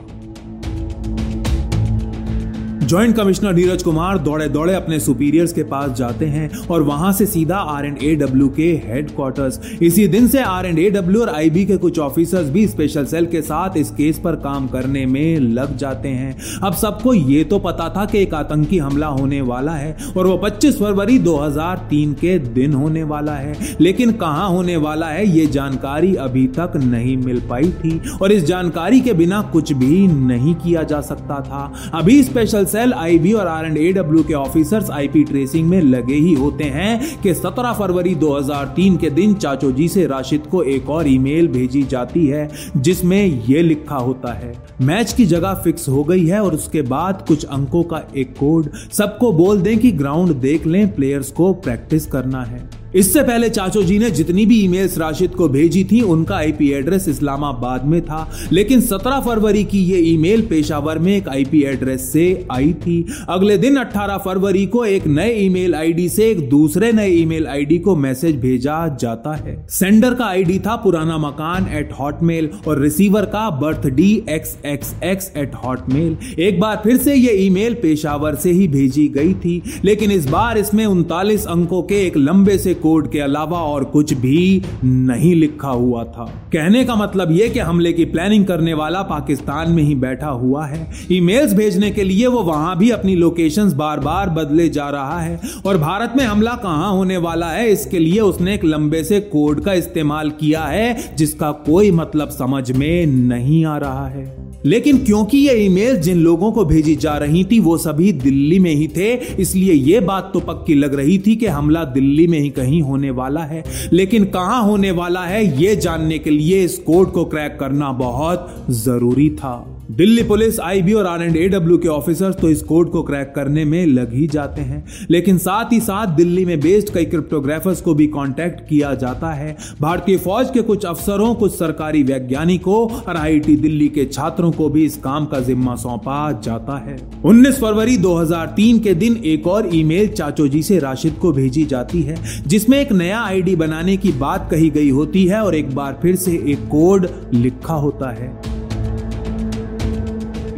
ज्वाइंट 2.88 3.14
कमिश्नर 3.16 3.52
नीरज 3.54 3.82
कुमार 3.82 4.18
दौड़े 4.18 4.48
दौड़े 4.48 4.74
अपने 4.74 4.98
सुपीरियर्स 5.00 5.52
के 5.52 5.62
पास 5.62 5.90
जाते 5.96 6.26
हैं 6.26 6.66
और 6.66 6.82
वहाँ 6.82 7.12
से 7.12 7.24
सीधा 7.26 7.56
आर 7.70 7.86
एंड 7.86 8.02
ए 8.02 8.14
डब्ल्यू 8.16 8.48
के 8.48 8.68
हेडक्वार्टर्स 8.84 9.60
इसी 9.82 10.06
दिन 10.08 10.28
से 10.28 10.42
आर 10.42 10.66
एंड 10.66 10.78
ए 10.78 10.88
डब्ल्यू 10.90 11.20
और 11.20 11.28
आईबी 11.28 11.64
के 11.66 11.76
कुछ 11.76 11.98
ऑफिसर्स 11.98 12.48
भी 12.50 12.66
स्पेशल 12.68 13.06
सेल 13.06 13.26
के 13.26 13.42
साथ 13.42 13.76
इस 13.76 13.90
केस 13.90 14.18
पर 14.18 14.36
काम 14.36 14.68
करने 14.68 15.04
में 15.06 15.38
लग 15.38 15.76
जाते 15.76 16.08
हैं। 16.08 16.60
अब 16.64 16.74
सबको 16.74 17.14
ये 17.14 17.42
तो 17.44 17.58
पता 17.58 17.88
था 17.96 18.04
कि 18.04 18.22
एक 18.22 18.34
आतंकी 18.34 18.78
हमला 18.78 19.06
होने 19.08 19.40
वाला 19.40 19.72
है 19.72 19.96
और 20.16 20.26
वो 20.26 20.40
25 20.44 20.78
फरवरी 20.78 21.18
2003 21.18 22.14
के 22.14 22.38
दिन 22.38 22.74
होने 22.74 23.02
वाला 23.02 23.34
है। 23.34 23.76
लेकिन 23.80 24.12
कहाँ 24.14 24.48
होने 24.50 24.76
वाला 24.78 25.06
है, 25.06 25.28
ये 25.28 25.46
जानकारी 25.48 26.14
अभी 26.16 26.46
तक 26.58 26.72
नहीं 26.76 27.16
मिल 27.16 27.40
पाई 27.50 27.70
थी 27.74 28.00
और 28.22 28.32
इस 28.32 28.44
जानकारी 28.44 29.00
के 29.00 29.12
बिना 29.12 29.42
कुछ 29.52 29.72
भी 29.74 30.06
नहीं 30.06 30.54
किया 30.56 30.82
जा 30.84 31.00
सकता 31.02 31.40
था। 31.42 31.72
अभी 31.94 32.22
स्पेशल 32.22 32.64
सेल 32.64 32.76
सेल 32.78 32.92
आईबी 32.92 33.32
और 33.32 33.46
आर 33.46 33.64
एंड 33.64 33.76
ए 33.76 33.92
डब्ल्यू 33.92 34.22
के 34.24 34.34
ऑफिसर्स 34.34 34.90
आईपी 34.90 35.22
ट्रेसिंग 35.24 35.68
में 35.68 35.80
लगे 35.82 36.14
ही 36.16 36.34
होते 36.34 36.64
हैं 36.64 37.20
कि 37.22 37.32
17 37.34 37.72
फरवरी 37.78 38.14
2003 38.14 38.96
के 38.96 39.10
दिन 39.10 39.34
चाचो 39.34 39.70
जी 39.72 39.88
से 39.88 40.06
राशिद 40.06 40.46
को 40.46 40.62
एक 40.64 40.90
और 40.90 41.08
ईमेल 41.08 41.48
भेजी 41.48 41.82
जाती 41.84 42.26
है, 42.26 42.48
जिसमें 42.76 43.24
यह 43.24 43.62
लिखा 43.62 43.96
होता 43.96 44.32
है, 44.32 44.52
मैच 44.80 45.12
की 45.12 45.26
जगह 45.26 45.54
फिक्स 45.64 45.88
हो 45.88 46.04
गई 46.04 46.26
है 46.26 46.42
और 46.42 46.54
उसके 46.54 46.82
बाद 46.84 47.24
कुछ 47.28 47.44
अंकों 47.44 47.82
का 47.82 48.02
एक 48.16 48.34
कोड। 48.38 48.70
सबको 48.92 49.32
बोल 49.34 49.60
दें 49.60 49.78
कि 49.78 49.92
ग्राउंड 49.92 50.34
देख 50.40 50.66
लें, 50.66 50.94
प्लेयर्स 50.94 51.30
को 51.30 51.52
प्रैक्टिस 51.54 52.06
करना 52.06 52.42
है। 52.42 52.68
इससे 52.94 53.22
पहले 53.22 53.48
चाचो 53.48 53.82
जी 53.82 53.98
ने 53.98 54.10
जितनी 54.10 54.46
भी 54.46 54.60
ईमेल्स 54.60 54.98
राशिद 54.98 55.30
को 55.30 55.48
भेजी 55.48 55.84
थी, 55.84 56.00
उनका 56.00 56.36
आईपी 56.36 56.70
एड्रेस 56.70 57.08
इस्लामाबाद 57.08 57.84
में 57.84 58.00
था। 58.02 58.30
लेकिन 58.52 58.80
17 58.80 59.20
फरवरी 59.20 59.64
की 59.64 59.78
ये 59.78 59.98
ईमेल 59.98 60.42
पेशावर 60.42 60.98
में 60.98 61.16
एक 61.16 61.28
आईपी 61.28 61.62
एड्रेस 61.62 62.12
से 62.12 62.46
आई 62.52 62.72
थी। 62.72 63.04
अगले 63.28 63.58
दिन 63.58 63.76
18 63.76 64.16
फरवरी 64.16 64.66
को 64.66 64.84
एक 64.84 65.06
नए 65.06 65.34
ईमेल 65.34 65.74
आईडी 65.74 66.08
से 66.08 66.30
एक 66.30 66.48
दूसरे 66.48 66.92
नए 66.92 67.10
ईमेल 67.10 67.46
आईडी 67.46 67.78
को 67.78 67.96
मैसेज 67.96 68.36
भेजा 68.36 68.96
जाता 69.00 69.34
है। 69.34 69.66
सेंडर 69.70 70.14
का 70.14 70.24
आईडी 70.24 70.58
था 70.58 70.76
पुराना 70.76 71.18
मकान 71.18 71.68
एट 71.72 71.92
हॉटमेल 71.92 72.50
और 72.68 72.80
रिसीवर 72.80 73.24
का 73.24 73.48
birth 73.50 73.86
D 73.86 74.10
X 74.28 74.56
X 74.66 74.94
X 75.04 75.32
at 75.36 75.54
Hotmail 75.54 76.16
एक 76.38 76.60
बार 76.60 76.80
फिर 76.84 76.96
से 76.96 77.14
ये 77.14 77.32
ईमेल 77.36 77.74
पेशावर 77.74 78.34
से 78.34 78.50
ही 78.50 78.68
भेजी 78.68 79.06
गई 79.08 79.34
थी। 79.34 79.62
लेकिन 79.84 80.10
इस 80.10 80.26
बार 80.26 80.58
इसमें 80.58 80.84
उनतालीस 80.86 81.46
अंकों 81.46 81.82
के 81.82 82.06
एक 82.06 82.16
लंबे 82.16 82.58
से 82.58 82.74
कोड 82.78 83.10
के 83.10 83.18
अलावा 83.18 83.58
और 83.58 83.84
कुछ 83.84 84.12
भी 84.14 84.62
नहीं 84.84 85.34
लिखा 85.34 85.68
हुआ 85.68 86.04
था। 86.04 86.24
कहने 86.52 86.84
का 86.84 86.94
मतलब 86.94 87.32
यह 87.32 87.48
कि 87.48 87.58
हमले 87.58 87.92
की 87.92 88.04
प्लानिंग 88.04 88.44
करने 88.46 88.74
वाला 88.74 89.02
पाकिस्तान 89.02 89.70
में 89.70 89.82
ही 89.82 89.94
बैठा 89.94 90.28
हुआ 90.28 90.66
है। 90.66 90.86
ईमेल्स 91.12 91.54
भेजने 91.54 91.90
के 91.90 92.04
लिए 92.04 92.26
वो 92.26 92.42
वहाँ 92.42 92.76
भी 92.78 92.90
अपनी 92.90 93.14
लोकेशंस 93.16 93.72
बार 93.72 94.00
बार 94.00 94.30
बदले 94.30 94.68
जा 94.68 94.88
रहा 94.88 95.20
है। 95.20 95.40
और 95.66 95.78
भारत 95.78 96.14
में 96.16 96.24
हमला 96.24 96.54
कहाँ 96.54 96.92
होने 96.92 97.16
वाला 97.16 97.50
है, 97.50 97.70
इसके 97.70 97.98
लिए 97.98 98.20
उसने 98.20 98.54
एक 98.54 98.64
लंबे 98.64 99.04
से 99.04 99.20
कोड 99.20 99.60
का 99.60 99.72
इस्तेमाल 99.72 100.30
किया 100.30 100.64
है, 100.64 101.16
जिसका 101.16 101.50
कोई 101.52 101.90
मतलब 101.90 102.28
समझ 102.28 102.70
में 102.72 103.06
नहीं 103.06 103.64
आ 103.64 103.76
रहा 103.78 104.06
है। 104.06 104.48
लेकिन 104.66 104.98
क्योंकि 104.98 105.38
ये 105.38 105.54
ईमेल 105.54 105.96
जिन 105.96 106.18
लोगों 106.18 106.52
को 106.52 106.64
भेजी 106.64 106.94
जा 106.96 107.16
रही 107.16 107.44
थी, 107.44 107.58
वो 107.60 107.76
सभी 107.78 108.12
दिल्ली 108.12 108.58
में 108.58 108.74
ही 108.74 108.88
थे, 108.88 109.12
इसलिए 109.14 109.72
ये 109.72 110.00
बात 110.00 110.30
तो 110.34 110.40
पक्की 110.40 110.74
लग 110.74 110.94
रही 110.94 111.18
थी 111.18 111.36
कि 111.36 111.46
हमला 111.46 111.84
दिल्ली 111.84 112.26
में 112.26 112.38
ही 112.38 112.48
कहीं 112.48 112.67
होने 112.76 113.10
वाला 113.10 113.40
है। 113.40 113.64
लेकिन 113.92 114.24
कहाँ 114.24 114.62
होने 114.64 114.90
वाला 114.90 115.24
है, 115.24 115.62
ये 115.62 115.76
जानने 115.76 116.18
के 116.18 116.30
लिए 116.30 116.64
इस 116.64 116.78
कोड 116.78 117.12
को 117.12 117.24
क्रैक 117.24 117.56
करना 117.60 117.92
बहुत 117.92 118.66
ज़रूरी 118.70 119.30
था। 119.30 119.77
दिल्ली 119.88 120.22
पुलिस, 120.22 120.58
आईबी 120.60 120.92
और 120.92 121.06
आर 121.06 121.22
एंड 121.22 121.36
एडब्ल्यू 121.36 121.76
के 121.78 121.88
ऑफिसर्स 121.88 122.36
तो 122.36 122.48
इस 122.50 122.62
कोड 122.62 122.90
को 122.90 123.02
क्रैक 123.02 123.32
करने 123.36 123.64
में 123.64 123.86
लग 123.86 124.12
ही 124.14 124.26
जाते 124.26 124.62
हैं। 124.62 124.84
लेकिन 125.10 125.38
साथ 125.38 125.72
ही 125.72 125.78
साथ 125.80 126.06
दिल्ली 126.06 126.44
में 126.46 126.60
बेस्ड 126.60 126.92
कई 126.94 127.04
क्रिप्टोग्राफर्स 127.04 127.80
को 127.80 127.94
भी 127.94 128.06
कांटेक्ट 128.06 128.60
किया 128.68 128.94
जाता 128.94 129.30
है। 129.30 129.56
भारतीय 129.80 130.16
फौज 130.16 130.50
के 130.50 130.62
कुछ 130.62 130.84
अफसरों, 130.84 131.34
कुछ 131.34 131.52
सरकारी 131.52 132.02
वैज्ञानिकों 132.02 132.76
और 132.90 133.16
आईआईटी 133.16 133.56
दिल्ली 133.56 133.88
के 133.88 134.04
छात्रों 134.04 134.50
को 134.52 134.68
भी 134.68 134.84
इस 134.84 134.96
काम 134.96 135.26
का 135.26 135.40
जिम्मा 135.40 135.76
सौंपा 135.76 136.30
जाता 136.44 136.78
है। 136.78 136.98
19 137.24 137.60
फरवरी 137.60 137.96
2003 137.96 138.78
के 138.78 138.94
दिन 138.94 139.16
एक 139.24 139.46
और 139.46 139.70
ईमेल 139.74 140.08
चाचो 140.08 140.48
जी 140.48 140.62
से 140.62 140.78
राशिद 140.78 141.14
को 141.14 141.32
भेजी 141.32 141.64
जाती 141.64 142.02
है, 142.02 142.16
जिसमें 142.46 142.80
एक 142.80 142.92
नया 142.92 143.20
आईडी 143.20 143.56
बनाने 143.56 143.96
की 143.96 144.12
बात 144.12 144.48
कही 144.50 144.70
गई 144.70 144.90
होती 144.90 145.26
है 145.26 145.42
और 145.42 145.54
एक 145.54 145.74
बार 145.74 145.98
फिर 146.02 146.16
से 146.16 146.32
एक 146.46 146.68
कोड 146.68 147.08
लिखा 147.34 147.74
होता 147.74 148.10
है। 148.10 148.47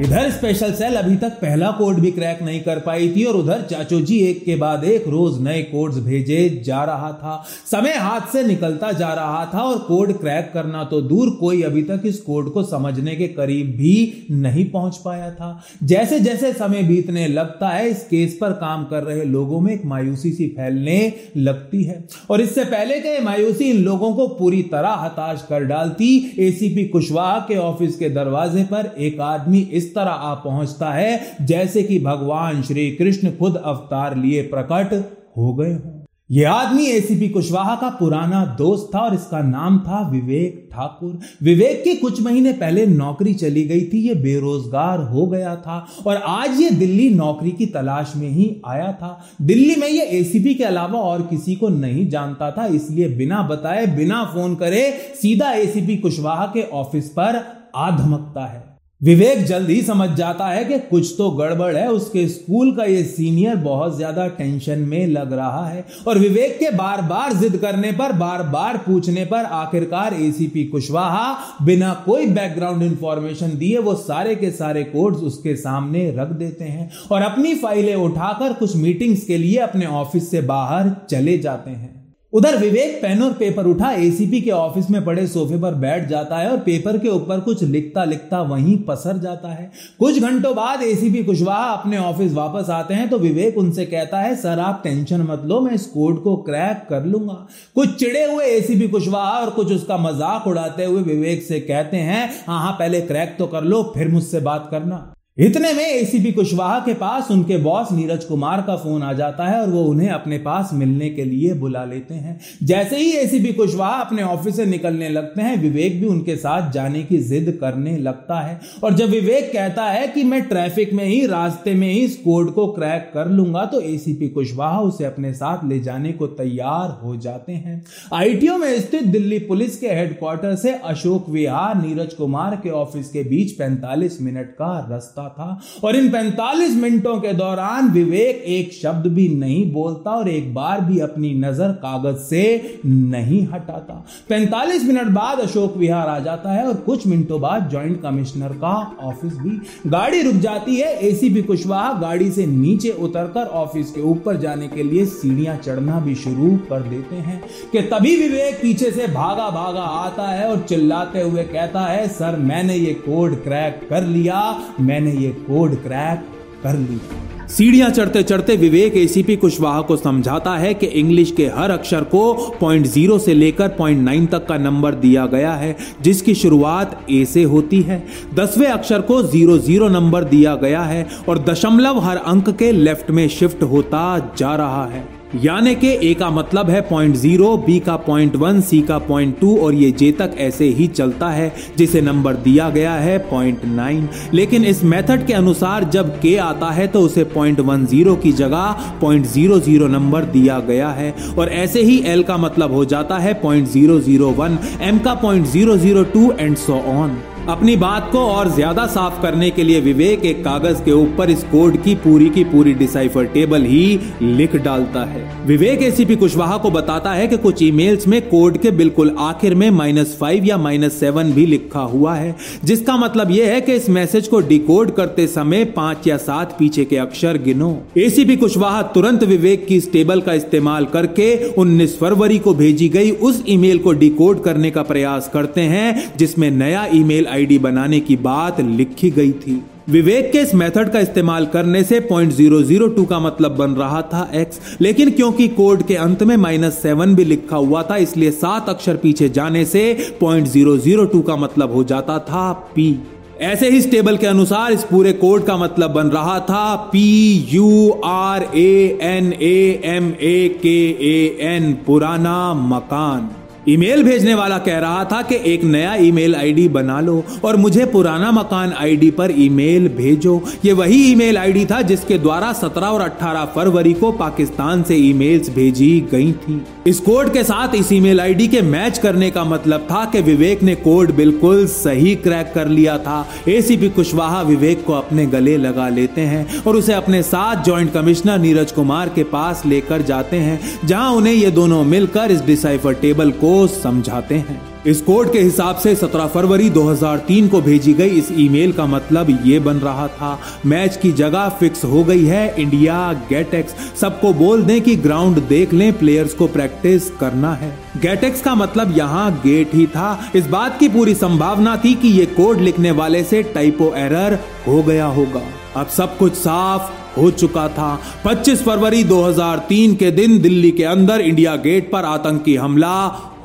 इधर 0.00 0.30
स्पेशल 0.30 0.72
सेल 0.72 0.94
अभी 0.96 1.16
तक 1.16 1.32
पहला 1.40 1.70
कोड 1.70 1.98
भी 2.00 2.10
क्रैक 2.10 2.40
नहीं 2.42 2.60
कर 2.60 2.78
पाई 2.80 3.08
थी 3.08 3.24
और 3.24 3.36
उधर 3.36 3.62
चाचो 3.70 4.00
जी 4.00 4.18
एक 4.18 4.44
के 4.44 4.54
बाद 4.56 4.84
एक 4.84 5.08
रोज 5.08 5.40
नए 5.42 5.60
कोड्स 5.62 5.96
भेजे 5.96 6.48
जा 6.66 6.84
रहा 6.84 7.10
था। 7.12 7.34
समय 7.66 7.94
हाथ 7.94 8.32
से 8.32 8.42
निकलता 8.42 8.92
जा 8.92 9.12
रहा 9.14 9.44
था 9.54 9.62
और 9.62 9.78
कोड 9.78 10.12
क्रैक 10.20 10.50
करना 10.54 10.84
तो 10.84 11.00
दूर 11.00 11.30
कोई 11.40 11.60
अभी 11.62 11.82
तक 11.82 12.02
इस 12.06 12.20
कोड 12.20 12.52
को 12.52 12.62
समझने 12.62 13.16
के 13.16 13.28
करीब 13.30 13.74
भी 13.76 14.26
नहीं 14.30 14.64
पहुँच 14.70 14.96
पाया 14.96 15.30
था। 15.30 15.50
जैसे 15.82 16.20
जैसे 16.20 16.52
समय 16.52 16.82
बीतने 16.82 17.26
लगता 17.28 17.68
है, 17.68 17.90
इस 17.90 18.02
केस 18.04 18.38
पर 18.40 18.52
काम 18.54 18.84
कर 18.84 19.02
रहे 19.02 19.24
लोगों 19.24 19.60
में 19.60 19.72
एक 19.74 19.84
मायूसी 19.84 20.32
सी 20.32 20.48
फैलने 20.48 21.12
लगती 21.36 21.82
है। 21.84 22.02
और 22.30 22.40
इससे 22.40 22.64
पहले 22.66 22.98
के 23.00 23.18
मायूसी 23.20 23.70
इन 23.70 23.82
लोगों 23.82 24.12
को 24.14 24.28
पूरी 24.30 24.62
तरह 24.72 24.96
हताश 25.02 25.44
कर 25.48 25.64
डालती। 25.66 26.10
एसीपी 26.38 26.88
कुशवाहा 26.88 27.38
के 27.48 27.56
ऑफ़िस 27.58 27.96
के 27.96 28.10
दरवाजे 28.10 28.64
पर 28.64 28.94
एक 28.98 29.20
आदमी 29.20 29.60
इस 29.72 29.88
तरह 29.94 30.10
आ 30.10 30.34
पहुँचता 30.34 30.92
है, 30.92 31.36
जैसे 31.42 31.82
कि 31.82 31.98
भगवान 32.00 32.62
श्री 32.62 32.90
कृष्ण 32.90 33.36
खुद 33.36 33.56
अवतार 33.56 34.16
लिए 34.16 34.42
प्रकट 34.44 34.94
हो 35.36 35.54
गए 35.54 35.72
हों। 35.72 35.98
यह 36.30 36.50
आदमी 36.50 36.84
एसीपी 36.86 37.28
कुशवाहा 37.28 37.74
का 37.76 37.88
पुराना 37.90 38.44
दोस्त 38.58 38.90
था 38.94 38.98
और 38.98 39.14
इसका 39.14 39.40
नाम 39.42 39.78
था 39.78 40.00
विवेक 40.10 40.68
ठाकुर। 40.72 41.18
विवेक 41.42 41.82
के 41.84 41.94
कुछ 41.94 42.20
महीने 42.22 42.52
पहले 42.52 42.86
नौकरी 42.86 43.32
चली 43.34 43.64
गई 43.64 43.80
थी, 43.82 43.98
ये 43.98 44.14
बेरोजगार 44.14 45.00
हो 45.04 45.26
गया 45.26 45.56
था 45.56 45.86
और 46.06 46.16
आज 46.16 46.60
ये 46.60 46.70
दिल्ली 46.70 47.08
नौकरी 47.10 47.50
की 47.50 47.66
तलाश 47.66 48.12
में 48.16 48.28
ही 48.28 48.50
आया 48.66 48.92
था। 48.92 49.20
दिल्ली 49.42 49.76
में 49.76 49.88
ये 49.88 50.04
एसीपी 50.20 50.54
के 50.54 50.64
अलावा 50.64 51.00
और 51.00 51.22
किसी 51.22 51.54
को 51.54 51.68
नहीं 51.68 52.08
जानता 52.08 52.50
था, 52.50 52.66
इसलिए 52.66 53.08
बिना 53.08 53.42
बताए, 53.42 53.86
बिना 53.88 54.24
फ़ोन 54.24 54.54
करे 54.54 54.90
सीधा 55.22 55.52
एसीपी 55.52 55.96
कुशवाहा 55.96 56.46
के 56.46 56.62
ऑफ़िस 56.62 57.08
पर 57.10 57.44
आ 57.76 57.90
धमकता 57.98 58.46
है। 58.46 58.68
विवेक 59.00 59.44
जल्द 59.44 59.68
ही 59.70 59.80
समझ 59.82 60.08
जाता 60.10 60.46
है 60.46 60.64
कि 60.64 60.78
कुछ 60.80 61.14
तो 61.18 61.30
गड़बड़ 61.30 61.74
है। 61.76 61.86
उसके 61.90 62.26
स्कूल 62.28 62.74
का 62.76 62.84
ये 62.84 63.02
सीनियर 63.04 63.56
बहुत 63.58 63.96
ज़्यादा 63.96 64.26
टेंशन 64.28 64.78
में 64.80 65.06
लग 65.06 65.32
रहा 65.32 65.64
है। 65.66 65.84
और 66.06 66.18
विवेक 66.18 66.58
के 66.58 66.70
बार 66.70 67.02
बार 67.02 67.32
जिद 67.32 67.56
करने 67.56 67.92
पर 67.92 68.12
बार 68.14 68.42
बार 68.48 68.76
पूछने 68.78 69.24
पर 69.24 69.44
आखिरकार 69.44 70.14
एसीपी 70.14 70.64
कुशवाहा 70.64 71.64
बिना 71.64 71.92
कोई 72.06 72.26
बैकग्राउंड 72.28 72.82
इंफॉर्मेशन 72.82 73.56
दिए 73.58 73.78
वो 73.78 73.94
सारे 73.96 74.34
के 74.34 74.50
सारे 74.50 74.82
कोड्स 74.86 75.22
उसके 75.22 75.56
सामने 75.56 76.10
रख 76.10 76.28
देते 76.34 76.64
हैं 76.64 76.90
और 77.12 77.22
अपनी 77.22 77.54
फाइलें 77.54 77.94
उठाकर 77.94 78.52
कुछ 78.52 78.76
मीटिंग्स 78.76 79.24
के 79.24 79.38
लिए 79.38 79.56
अपने 79.60 79.86
ऑफ़िस 79.86 80.30
से 80.30 80.40
बाहर 80.42 80.94
चले 81.10 81.38
जाते 81.38 81.70
हैं। 81.70 81.99
उधर 82.32 82.56
विवेक 82.56 82.94
पेन 83.02 83.22
और 83.22 83.32
पेपर 83.32 83.66
उठा 83.66 83.90
एसीपी 83.92 84.40
के 84.40 84.50
ऑफ़िस 84.50 84.90
में 84.90 85.04
पड़े 85.04 85.26
सोफे 85.26 85.56
पर 85.60 85.74
बैठ 85.76 86.06
जाता 86.08 86.36
है 86.38 86.50
और 86.50 86.58
पेपर 86.60 86.98
के 86.98 87.08
ऊपर 87.08 87.40
कुछ 87.40 87.62
लिखता 87.64 88.04
लिखता 88.04 88.42
वहीं 88.42 88.76
पसर 88.84 89.18
जाता 89.18 89.48
है। 89.48 89.70
कुछ 90.00 90.20
घंटों 90.20 90.54
बाद 90.56 90.82
एसीपी 90.82 91.22
कुशवाहा 91.24 91.72
अपने 91.72 91.98
ऑफ़िस 91.98 92.32
वापस 92.32 92.70
आते 92.70 92.94
हैं 92.94 93.08
तो 93.08 93.18
विवेक 93.18 93.58
उनसे 93.58 93.86
कहता 93.86 94.20
है, 94.20 94.34
सर, 94.36 94.58
आप 94.58 94.80
टेंशन 94.84 95.22
मत 95.22 95.42
लो, 95.44 95.60
मैं 95.60 95.74
इस 95.74 95.86
कोड 95.86 96.22
को 96.22 96.36
क्रैक 96.38 96.86
कर 96.90 97.04
लूँगा। 97.04 97.46
कुछ 97.74 97.94
चिड़े 97.94 98.24
हुए 98.24 98.44
एसीपी 98.46 98.88
कुशवाहा 98.88 99.38
और 99.40 99.50
कुछ 99.50 99.72
उसका 99.72 99.96
मज़ाक 100.00 100.46
उड़ाते 100.46 100.84
हुए 100.84 101.02
विवेक 101.04 101.42
से 101.42 101.60
कहते 101.62 101.96
हैं 101.98 102.28
हाँ 102.46 102.62
हाँ 102.62 102.72
पहले 102.72 103.00
क्रैक 103.02 103.36
तो 103.38 103.46
कर 103.46 103.62
लो, 103.64 103.82
फिर 103.94 104.08
मुझसे 104.08 104.40
बात 104.40 104.68
करना। 104.70 105.12
इतने 105.40 105.72
में 105.72 105.84
एसीपी 105.84 106.30
कुशवाहा 106.32 106.78
के 106.78 106.94
पास 106.94 107.30
उनके 107.30 107.56
बॉस 107.56 107.92
नीरज 107.92 108.24
कुमार 108.24 108.60
का 108.62 108.74
फ़ोन 108.76 109.02
आ 109.02 109.12
जाता 109.12 109.44
है 109.44 109.60
और 109.60 109.68
वो 109.68 109.82
उन्हें 109.82 110.08
अपने 110.08 110.38
पास 110.38 110.70
मिलने 110.72 111.08
के 111.10 111.24
लिए 111.24 111.52
बुला 111.54 111.84
लेते 111.84 112.14
हैं। 112.14 112.38
जैसे 112.62 112.96
ही 112.96 113.10
एसीपी 113.12 113.52
कुशवाहा 113.52 114.00
अपने 114.00 114.22
ऑफ़िस 114.22 114.56
से 114.56 114.66
निकलने 114.66 115.08
लगते 115.08 115.42
हैं, 115.42 115.56
विवेक 115.56 116.00
भी 116.00 116.06
उनके 116.06 116.36
साथ 116.36 116.70
जाने 116.72 117.02
की 117.02 117.18
जिद 117.20 117.50
करने 117.60 117.96
लगता 117.98 118.40
है। 118.40 118.58
और 118.84 118.94
जब 118.94 119.10
विवेक 119.10 119.50
कहता 119.52 119.84
है 119.84 120.06
कि 120.08 120.24
मैं 120.24 120.42
ट्रैफ़िक 120.42 120.92
में 120.92 121.04
ही, 121.04 121.24
रास्ते 121.26 121.74
में 121.74 121.88
ही 121.88 122.00
इस 122.00 122.16
कोड 122.16 122.52
को 122.54 122.66
क्रैक 122.72 123.10
कर 123.14 123.28
लूँगा 123.28 123.64
तो 123.64 123.80
एसीपी 123.82 124.28
कुशवाहा 124.28 124.80
उसे 124.80 125.04
अपने 125.04 125.32
साथ 125.32 125.64
ले 125.68 125.80
जाने 125.80 126.12
को 126.12 126.26
तैयार 126.26 126.90
हो 127.04 127.16
जाते 127.16 127.52
हैं। 127.52 127.82
आईटीओ 128.14 128.58
में 128.58 128.80
स्थित 128.80 129.06
दिल्ली 129.06 129.38
पुलिस 129.38 129.78
के 129.78 129.88
हेडक्वार्टर 129.88 130.54
से 130.56 130.74
अशोक 130.74 131.30
विहार 131.30 131.82
नीरज 131.82 132.14
कुमार 132.14 132.60
के 132.62 132.70
ऑफ़िस 132.74 133.10
के 133.10 133.24
बीच 133.24 133.52
पैंतालीस 133.52 134.22
मिनट 134.22 134.52
का 134.52 134.78
रास्ता 134.90 135.28
था। 135.30 135.60
और 135.84 135.96
इन 135.96 136.10
45 136.10 136.74
मिनटों 136.76 137.16
के 137.20 137.32
दौरान 137.32 137.90
विवेक 137.90 138.42
एक 138.46 138.72
शब्द 138.72 139.06
भी 139.06 139.28
नहीं 139.28 139.72
बोलता 139.72 140.10
और 140.10 140.28
एक 140.28 140.54
बार 140.54 140.80
भी 140.80 140.98
अपनी 140.98 141.34
नज़र 141.34 141.68
कागज़ 141.68 142.18
से 142.18 142.80
नहीं 142.86 143.46
हटाता। 143.46 144.06
45 144.28 144.84
मिनट 144.84 145.06
बाद 145.06 145.38
अशोक 145.38 145.76
विहार 145.76 146.08
आ 146.08 146.18
जाता 146.18 146.52
है 146.52 146.66
और 146.66 146.74
कुछ 146.74 147.06
मिनटों 147.06 147.40
बाद 147.40 147.68
ज्वाइंट 147.70 148.02
कमिश्नर 148.02 148.48
का 148.48 148.96
ऑफ़िस 149.02 149.32
भी। 149.32 149.58
गाड़ी 149.90 150.22
रुक 150.22 150.34
जाती 150.34 150.76
है 150.76 150.92
एसीपी 151.08 151.42
कुशवाहा, 151.42 151.92
गाड़ी 151.92 152.30
से 152.30 152.46
नीचे 152.46 152.90
उतरकर 152.90 153.46
ऑफ़िस 153.46 153.90
के 153.90 154.00
ऊपर 154.00 154.36
जाने 154.36 154.68
के 154.68 154.82
लिए 154.82 155.04
सीढ़ियाँ 155.06 155.56
चढ़ना 155.56 156.00
भी 156.00 156.14
शुरू 156.14 156.50
कर 156.70 156.82
देते 156.82 157.16
हैं। 157.16 157.42
कि 157.72 157.80
तभी 157.82 158.16
विवेक 158.16 158.58
पीछे 158.62 158.90
से 158.90 159.06
भागा 159.06 159.50
भागा 159.50 159.82
आता 159.82 160.28
है 160.28 160.50
और 160.50 160.60
चिल्लाते 160.68 161.20
हुए 161.22 161.42
कहता 161.42 161.80
है, 161.80 162.08
सर, 162.08 162.36
मैंने 162.36 162.74
ये 162.74 162.94
कोड 162.94 163.42
क्रैक 163.42 163.86
कर 163.90 164.02
लिया, 164.02 164.60
मैंने 164.80 165.12
ये 165.20 165.30
कोड 165.40 165.82
क्रैक 165.82 166.24
कर 166.62 166.78
ली। 166.78 167.00
सीढ़ियाँ 167.48 167.88
चढ़ते 167.90 168.22
चढ़ते 168.22 168.56
विवेक 168.56 168.96
एसीपी 168.96 169.36
कुशवाहा 169.36 169.80
को 169.80 169.96
समझाता 169.96 170.54
है 170.56 170.72
कि 170.74 170.86
इंग्लिश 170.86 171.30
के 171.30 171.46
हर 171.48 171.70
अक्षर 171.70 172.04
को 172.04 172.32
पॉइंट 172.60 172.86
ज़ीरो 172.86 173.18
से 173.18 173.34
लेकर 173.34 173.68
पॉइंट 173.68 174.02
नाइन 174.02 174.26
तक 174.26 174.46
का 174.46 174.56
नंबर 174.58 174.94
दिया 174.96 175.26
गया 175.26 175.52
है, 175.52 175.76
जिसकी 176.02 176.34
शुरुआत 176.34 176.98
ए 177.10 177.24
से 177.24 177.42
होती 177.44 177.80
है। 177.82 178.02
दसवें 178.34 178.66
अक्षर 178.66 179.00
को 179.02 179.22
ज़ीरो 179.22 179.58
ज़ीरो 179.58 179.88
नंबर 179.88 180.24
दिया 180.24 180.54
गया 180.56 180.82
है 180.82 181.06
और 181.28 181.44
दशमलव 181.44 181.98
हर 182.00 182.16
अंक 182.16 182.50
के 182.50 182.72
लेफ़्ट 182.72 183.10
में 183.10 183.26
शिफ्ट 183.28 183.62
होता 183.62 184.18
जा 184.38 184.54
रहा 184.56 184.86
है। 184.86 185.04
यानी 185.34 185.74
के 185.74 185.88
ए 186.10 186.12
का 186.14 186.28
मतलब 186.30 186.70
है 186.70 186.80
पॉइंट 186.80 187.14
ज़ीरो 187.16 187.56
बी 187.56 187.78
का 187.80 187.96
पॉइंट 187.96 188.36
वन 188.36 188.60
सी 188.60 188.80
का 188.82 188.98
पॉइंट 188.98 189.38
टू 189.40 189.56
और 189.56 189.74
ये 189.74 189.90
जे 189.90 190.10
तक 190.12 190.34
ऐसे 190.38 190.64
ही 190.68 190.86
चलता 190.86 191.28
है, 191.30 191.52
जिसे 191.78 192.00
नंबर 192.00 192.34
दिया 192.36 192.68
गया 192.70 192.94
है 192.94 193.18
पॉइंट 193.30 193.64
नाइन 193.64 194.08
लेकिन 194.34 194.64
इस 194.64 194.82
मेथड 194.84 195.26
के 195.26 195.32
अनुसार 195.32 195.84
जब 195.90 196.10
के 196.20 196.36
आता 196.38 196.70
है 196.70 196.86
तो 196.86 197.00
उसे 197.00 197.24
पॉइंट 197.24 197.60
वन 197.60 197.86
ज़ीरो 197.86 198.16
की 198.16 198.32
जगह 198.32 198.98
पॉइंट 199.00 199.26
ज़ीरो 199.26 199.60
ज़ीरो 199.60 199.88
नंबर 199.88 200.24
दिया 200.24 200.58
गया 200.60 200.88
है 200.90 201.14
और 201.38 201.48
ऐसे 201.48 201.82
ही 201.82 201.98
एल 202.06 202.22
का 202.22 202.36
मतलब 202.36 202.72
हो 202.72 202.84
जाता 202.84 203.18
है 203.18 203.34
point 203.34 203.68
zero 203.68 204.00
zero 204.00 204.30
one 204.30 204.58
M 204.80 204.98
का 204.98 205.14
point 205.14 205.46
zero 205.46 205.76
zero 205.76 206.04
two 206.04 206.30
and 206.32 206.56
so 206.56 206.80
on 206.90 207.18
अपनी 207.48 207.74
बात 207.76 208.08
को 208.12 208.18
और 208.20 208.48
ज़्यादा 208.48 208.86
साफ़ 208.86 209.20
करने 209.22 209.50
के 209.50 209.62
लिए 209.62 209.80
विवेक 209.80 210.24
एक 210.24 210.42
कागज़ 210.44 210.82
के 210.84 210.92
ऊपर 210.92 211.30
इस 211.30 211.42
कोड 211.44 211.76
की 211.82 211.94
पूरी 211.96 212.28
की 212.30 212.42
पूरी 212.44 212.72
डिसाइफर 212.74 213.24
टेबल 213.26 213.62
ही 213.62 214.00
लिख 214.22 214.56
डालता 214.56 215.04
है। 215.04 215.22
विवेक 215.46 215.82
एसीपी 215.82 216.16
कुशवाहा 216.16 216.56
को 216.58 216.70
बताता 216.70 217.12
है 217.12 217.26
कि 217.28 217.36
कुछ 217.36 217.62
ईमेल्स 217.62 218.06
में 218.08 218.20
कोड 218.22 218.58
के 218.58 218.70
बिल्कुल 218.70 219.14
आखिर 219.18 219.54
में 219.54 219.68
माइनस 219.70 220.16
फाइव 220.20 220.44
या 220.44 220.58
माइनस 220.58 220.98
सेवन 221.00 221.32
भी 221.32 221.46
लिखा 221.46 221.80
हुआ 221.80 222.14
है, 222.14 222.34
जिसका 222.64 222.96
मतलब 222.96 223.30
यह 223.30 223.52
है 223.52 223.60
कि 223.60 223.74
इस 223.74 223.88
मैसेज 223.90 224.28
को 224.28 224.40
डिकोड 224.42 224.94
करते 224.96 225.26
समय 225.28 225.64
पाँच 225.76 226.06
या 226.06 226.16
सात 226.18 226.56
पीछे 226.58 226.84
के 226.84 226.96
अक्षर 226.98 227.38
गिनो। 227.44 227.72
एसीपी 227.98 228.36
कुशवाहा 228.36 228.82
तुरंत 228.90 229.24
विवेक 229.24 229.66
की 229.66 229.76
इस 229.76 229.90
टेबल 229.92 230.20
का 230.20 230.34
इस्तेमाल 230.34 230.86
करके 230.92 231.34
उन्नीस 231.54 231.98
फरवरी 231.98 232.38
को 232.38 232.54
भेजी 232.54 232.88
गई 232.90 233.10
उस 233.12 233.42
ईमेल 233.48 233.78
को 233.78 233.92
डिकोड 233.94 234.42
करने 234.44 234.70
का 234.70 234.82
प्रयास 234.84 235.30
करते 235.34 235.60
हैं, 235.62 236.12
जिसमें 236.18 236.50
नया 236.50 236.86
ईमेल 236.94 237.26
आईडी 237.30 237.58
बनाने 237.58 238.00
की 238.00 238.16
बात 238.18 238.60
लिखी 238.60 239.10
गई 239.10 239.32
थी। 239.32 239.62
विवेक 239.88 240.30
के 240.32 240.38
इस 240.38 240.54
मेथड 240.54 240.90
का 240.92 241.00
इस्तेमाल 241.00 241.46
करने 241.46 241.82
से 241.84 242.00
पॉइंट 242.00 242.32
ज़ीरो 242.32 242.62
ज़ीरो 242.62 242.86
टू 242.88 243.04
का 243.04 243.18
मतलब 243.20 243.56
बन 243.56 243.70
रहा 243.74 244.02
था 244.12 244.30
एक्स 244.34 244.60
लेकिन 244.80 245.10
क्योंकि 245.10 245.46
कोड 245.50 245.82
के 245.86 245.94
अंत 245.98 246.22
में 246.22 246.36
माइनस 246.38 246.78
सेवन 246.82 247.14
भी 247.14 247.24
लिखा 247.24 247.56
हुआ 247.56 247.82
था, 247.82 247.96
इसलिए 247.96 248.30
सात 248.32 248.68
अक्षर 248.68 248.96
पीछे 248.96 249.28
जाने 249.30 249.64
से 249.64 249.82
पॉइंट 250.20 250.46
ज़ीरो 250.48 250.76
ज़ीरो 250.78 251.04
टू 251.06 251.22
का 251.22 251.36
मतलब 251.36 251.72
हो 251.72 251.84
जाता 251.84 252.18
था 252.28 252.52
पी 252.76 252.94
ऐसे 253.42 253.68
ही 253.70 253.80
टेबल 253.90 254.16
के 254.16 254.26
अनुसार 254.26 254.72
इस 254.72 254.82
पूरे 254.84 255.12
कोड 255.14 255.44
का 255.44 255.56
मतलब 255.56 255.90
बन 255.90 256.08
रहा 256.10 256.38
था 256.40 256.74
P 256.92 257.02
U 257.50 257.90
R 258.04 258.42
A 258.54 258.98
N 259.02 259.32
A 259.32 259.80
M 259.86 260.12
A 260.22 260.58
K 260.62 260.78
A 261.08 261.36
N 261.48 261.72
पुराना 261.86 262.52
मकान। 262.54 263.30
ईमेल 263.68 264.02
भेजने 264.02 264.34
वाला 264.34 264.58
कह 264.58 264.78
रहा 264.78 265.04
था 265.04 265.20
कि 265.22 265.36
एक 265.46 265.64
नया 265.64 265.94
ईमेल 265.94 266.34
आईडी 266.34 266.66
बना 266.68 267.00
लो 267.00 267.24
और 267.44 267.56
मुझे 267.56 267.84
पुराना 267.86 268.30
मकान 268.32 268.72
आईडी 268.72 269.10
पर 269.10 269.30
ईमेल 269.36 269.88
भेजो। 269.88 270.40
ये 270.64 270.72
वही 270.72 271.00
ईमेल 271.10 271.38
आईडी 271.38 271.64
था 271.64 271.80
जिसके 271.82 272.18
द्वारा 272.18 272.52
17 272.52 272.88
और 272.88 273.02
18 273.02 273.44
फरवरी 273.54 273.92
को 273.92 274.12
पाकिस्तान 274.12 274.82
से 274.82 274.96
ईमेल्स 274.98 275.50
भेजी 275.50 275.90
गई 276.12 276.32
थी। 276.32 276.60
इस 276.86 277.00
कोड 277.00 277.32
के 277.32 277.42
साथ 277.44 277.74
इस 277.74 277.92
ईमेल 277.92 278.20
आईडी 278.20 278.46
के 278.48 278.62
मैच 278.62 278.98
करने 278.98 279.30
का 279.30 279.44
मतलब 279.44 279.86
था 279.90 280.04
कि 280.04 280.20
विवेक 280.22 280.62
ने 280.62 280.74
कोड 280.76 281.12
बिल्कुल 281.14 281.66
सही 281.66 282.14
क्रैक 282.16 282.52
कर 282.54 282.68
लिया 282.68 282.96
था। 282.98 283.26
एसीपी 283.48 283.88
कुशवाहा 283.90 284.40
विवेक 284.42 284.84
को 284.84 284.92
अपने 284.92 285.26
गले 285.26 285.56
लगा 285.58 285.88
लेते 285.88 286.20
हैं 286.22 286.62
और 286.62 286.76
उसे 286.76 286.92
अपने 286.92 287.22
साथ 287.22 287.64
ज्वाइंट 287.64 287.92
कमिश्नर 287.92 288.38
नीरज 288.38 288.72
कुमार 288.72 289.08
के 289.08 289.24
पास 289.26 289.62
लेकर 289.66 290.02
जाते 290.02 290.36
हैं, 290.36 290.60
जहाँ 290.84 291.12
उन्हें 291.12 291.34
ये 291.34 291.50
दोनों 291.50 291.84
मिलकर 291.84 292.30
इस 292.30 292.40
डिसाइफर 292.42 292.94
टेबल 292.94 293.30
को 293.32 293.49
समझाते 293.66 294.34
हैं। 294.34 294.60
इस 294.86 295.00
कोड 295.00 295.32
के 295.32 295.38
हिसाब 295.38 295.76
से 295.76 295.94
17 295.94 296.26
फरवरी 296.26 296.70
2003 296.70 297.48
को 297.48 297.60
भेजी 297.60 297.92
गई 297.94 298.08
इस 298.08 298.28
ईमेल 298.32 298.72
का 298.72 298.86
मतलब 298.86 299.38
ये 299.46 299.58
बन 299.58 299.76
रहा 299.76 300.06
था, 300.08 300.38
मैच 300.66 300.96
की 300.96 301.12
जगह 301.12 301.48
फिक्स 301.48 301.84
हो 301.84 302.04
गई 302.04 302.24
है, 302.24 302.54
इंडिया, 302.58 303.12
गेटेक्स, 303.28 303.74
सबको 304.00 304.32
बोल 304.32 304.62
दें 304.62 304.80
कि 304.80 304.96
ग्राउंड 304.96 305.38
देख 305.38 305.72
लें, 305.72 305.92
प्लेयर्स 305.98 306.34
को 306.34 306.46
प्रैक्टिस 306.46 307.10
करना 307.10 307.54
है। 307.54 307.78
गेटेक्स 307.96 308.42
का 308.42 308.54
मतलब 308.54 308.96
यहाँ 308.98 309.40
गेट 309.46 309.74
ही 309.74 309.86
था। 309.86 310.30
इस 310.34 310.46
बात 310.46 310.78
की 310.78 310.88
पूरी 310.88 311.14
संभावना 311.14 311.76
थी 311.76 311.94
कि 311.94 312.08
ये 312.08 312.26
कोड 312.26 312.60
लिखने 312.60 312.90
वाले 312.90 313.24
से 313.24 313.42
टाइपो 313.42 313.94
एरर 313.96 314.38
हो 314.68 314.82
गया 314.82 315.06
होगा। 315.06 315.42
अब 315.76 315.86
सब 315.86 316.16
कुछ 316.18 316.34
साफ़ 316.34 317.20
हो 317.20 317.30
चुका 317.30 317.68
था। 317.68 317.98
25 318.24 318.62
फरवरी 318.62 319.04
2003 319.04 319.94
के 319.94 320.10
दिन 320.10 320.40
दिल्ली 320.42 320.70
के 320.70 320.84
अंदर 320.84 321.20
इंडिया 321.20 321.56
गेट 321.56 321.90
पर 321.90 322.04
आतंकी 322.04 322.54
हमला 322.56 322.96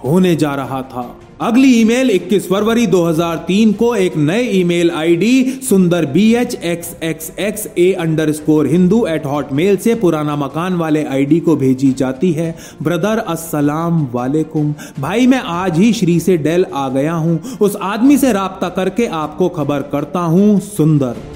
होने 0.08 0.36
जा 0.36 0.56
रहा 0.56 0.82
था। 0.82 1.20
अगली 1.42 1.82
ईमेल 1.82 2.10
21 2.10 2.48
फरवरी 2.48 2.88
2003 2.88 3.74
को 3.74 3.96
एक 3.96 4.18
नए 4.18 4.42
email 4.42 4.92
ID 4.92 5.60
Sundar 5.70 6.06
B 6.06 6.36
H 6.36 6.56
X 6.56 6.96
X 7.04 7.32
X 7.40 7.68
A 7.78 7.92
underscore 8.32 8.68
Hindu 8.68 9.06
at 9.06 9.26
Hotmail 9.26 9.78
से 9.78 9.96
पुराना 9.96 10.36
मकान 10.36 10.76
वाले 10.76 11.04
आईडी 11.04 11.40
को 11.40 11.56
भेजी 11.56 11.92
जाती 11.92 12.32
है। 12.32 12.56
ब्रदर 12.84 13.18
अस्सलाम 13.18 14.08
वालेकुम। 14.14 14.74
भाई, 15.00 15.28
मैं 15.28 15.40
आज 15.40 15.78
ही 15.78 15.94
श्री 15.94 16.20
से 16.20 16.38
डेल 16.38 16.66
आ 16.74 16.90
गया 16.90 17.14
हूँ। 17.14 17.40
उस 17.62 17.76
आदमी 17.76 18.18
से 18.18 18.34
राबता 18.34 18.70
करके 18.70 19.06
आपको 19.06 19.50
खबर 19.50 19.82
करता 19.82 20.20
हूँ, 20.20 20.60
सुंदर। 20.60 21.35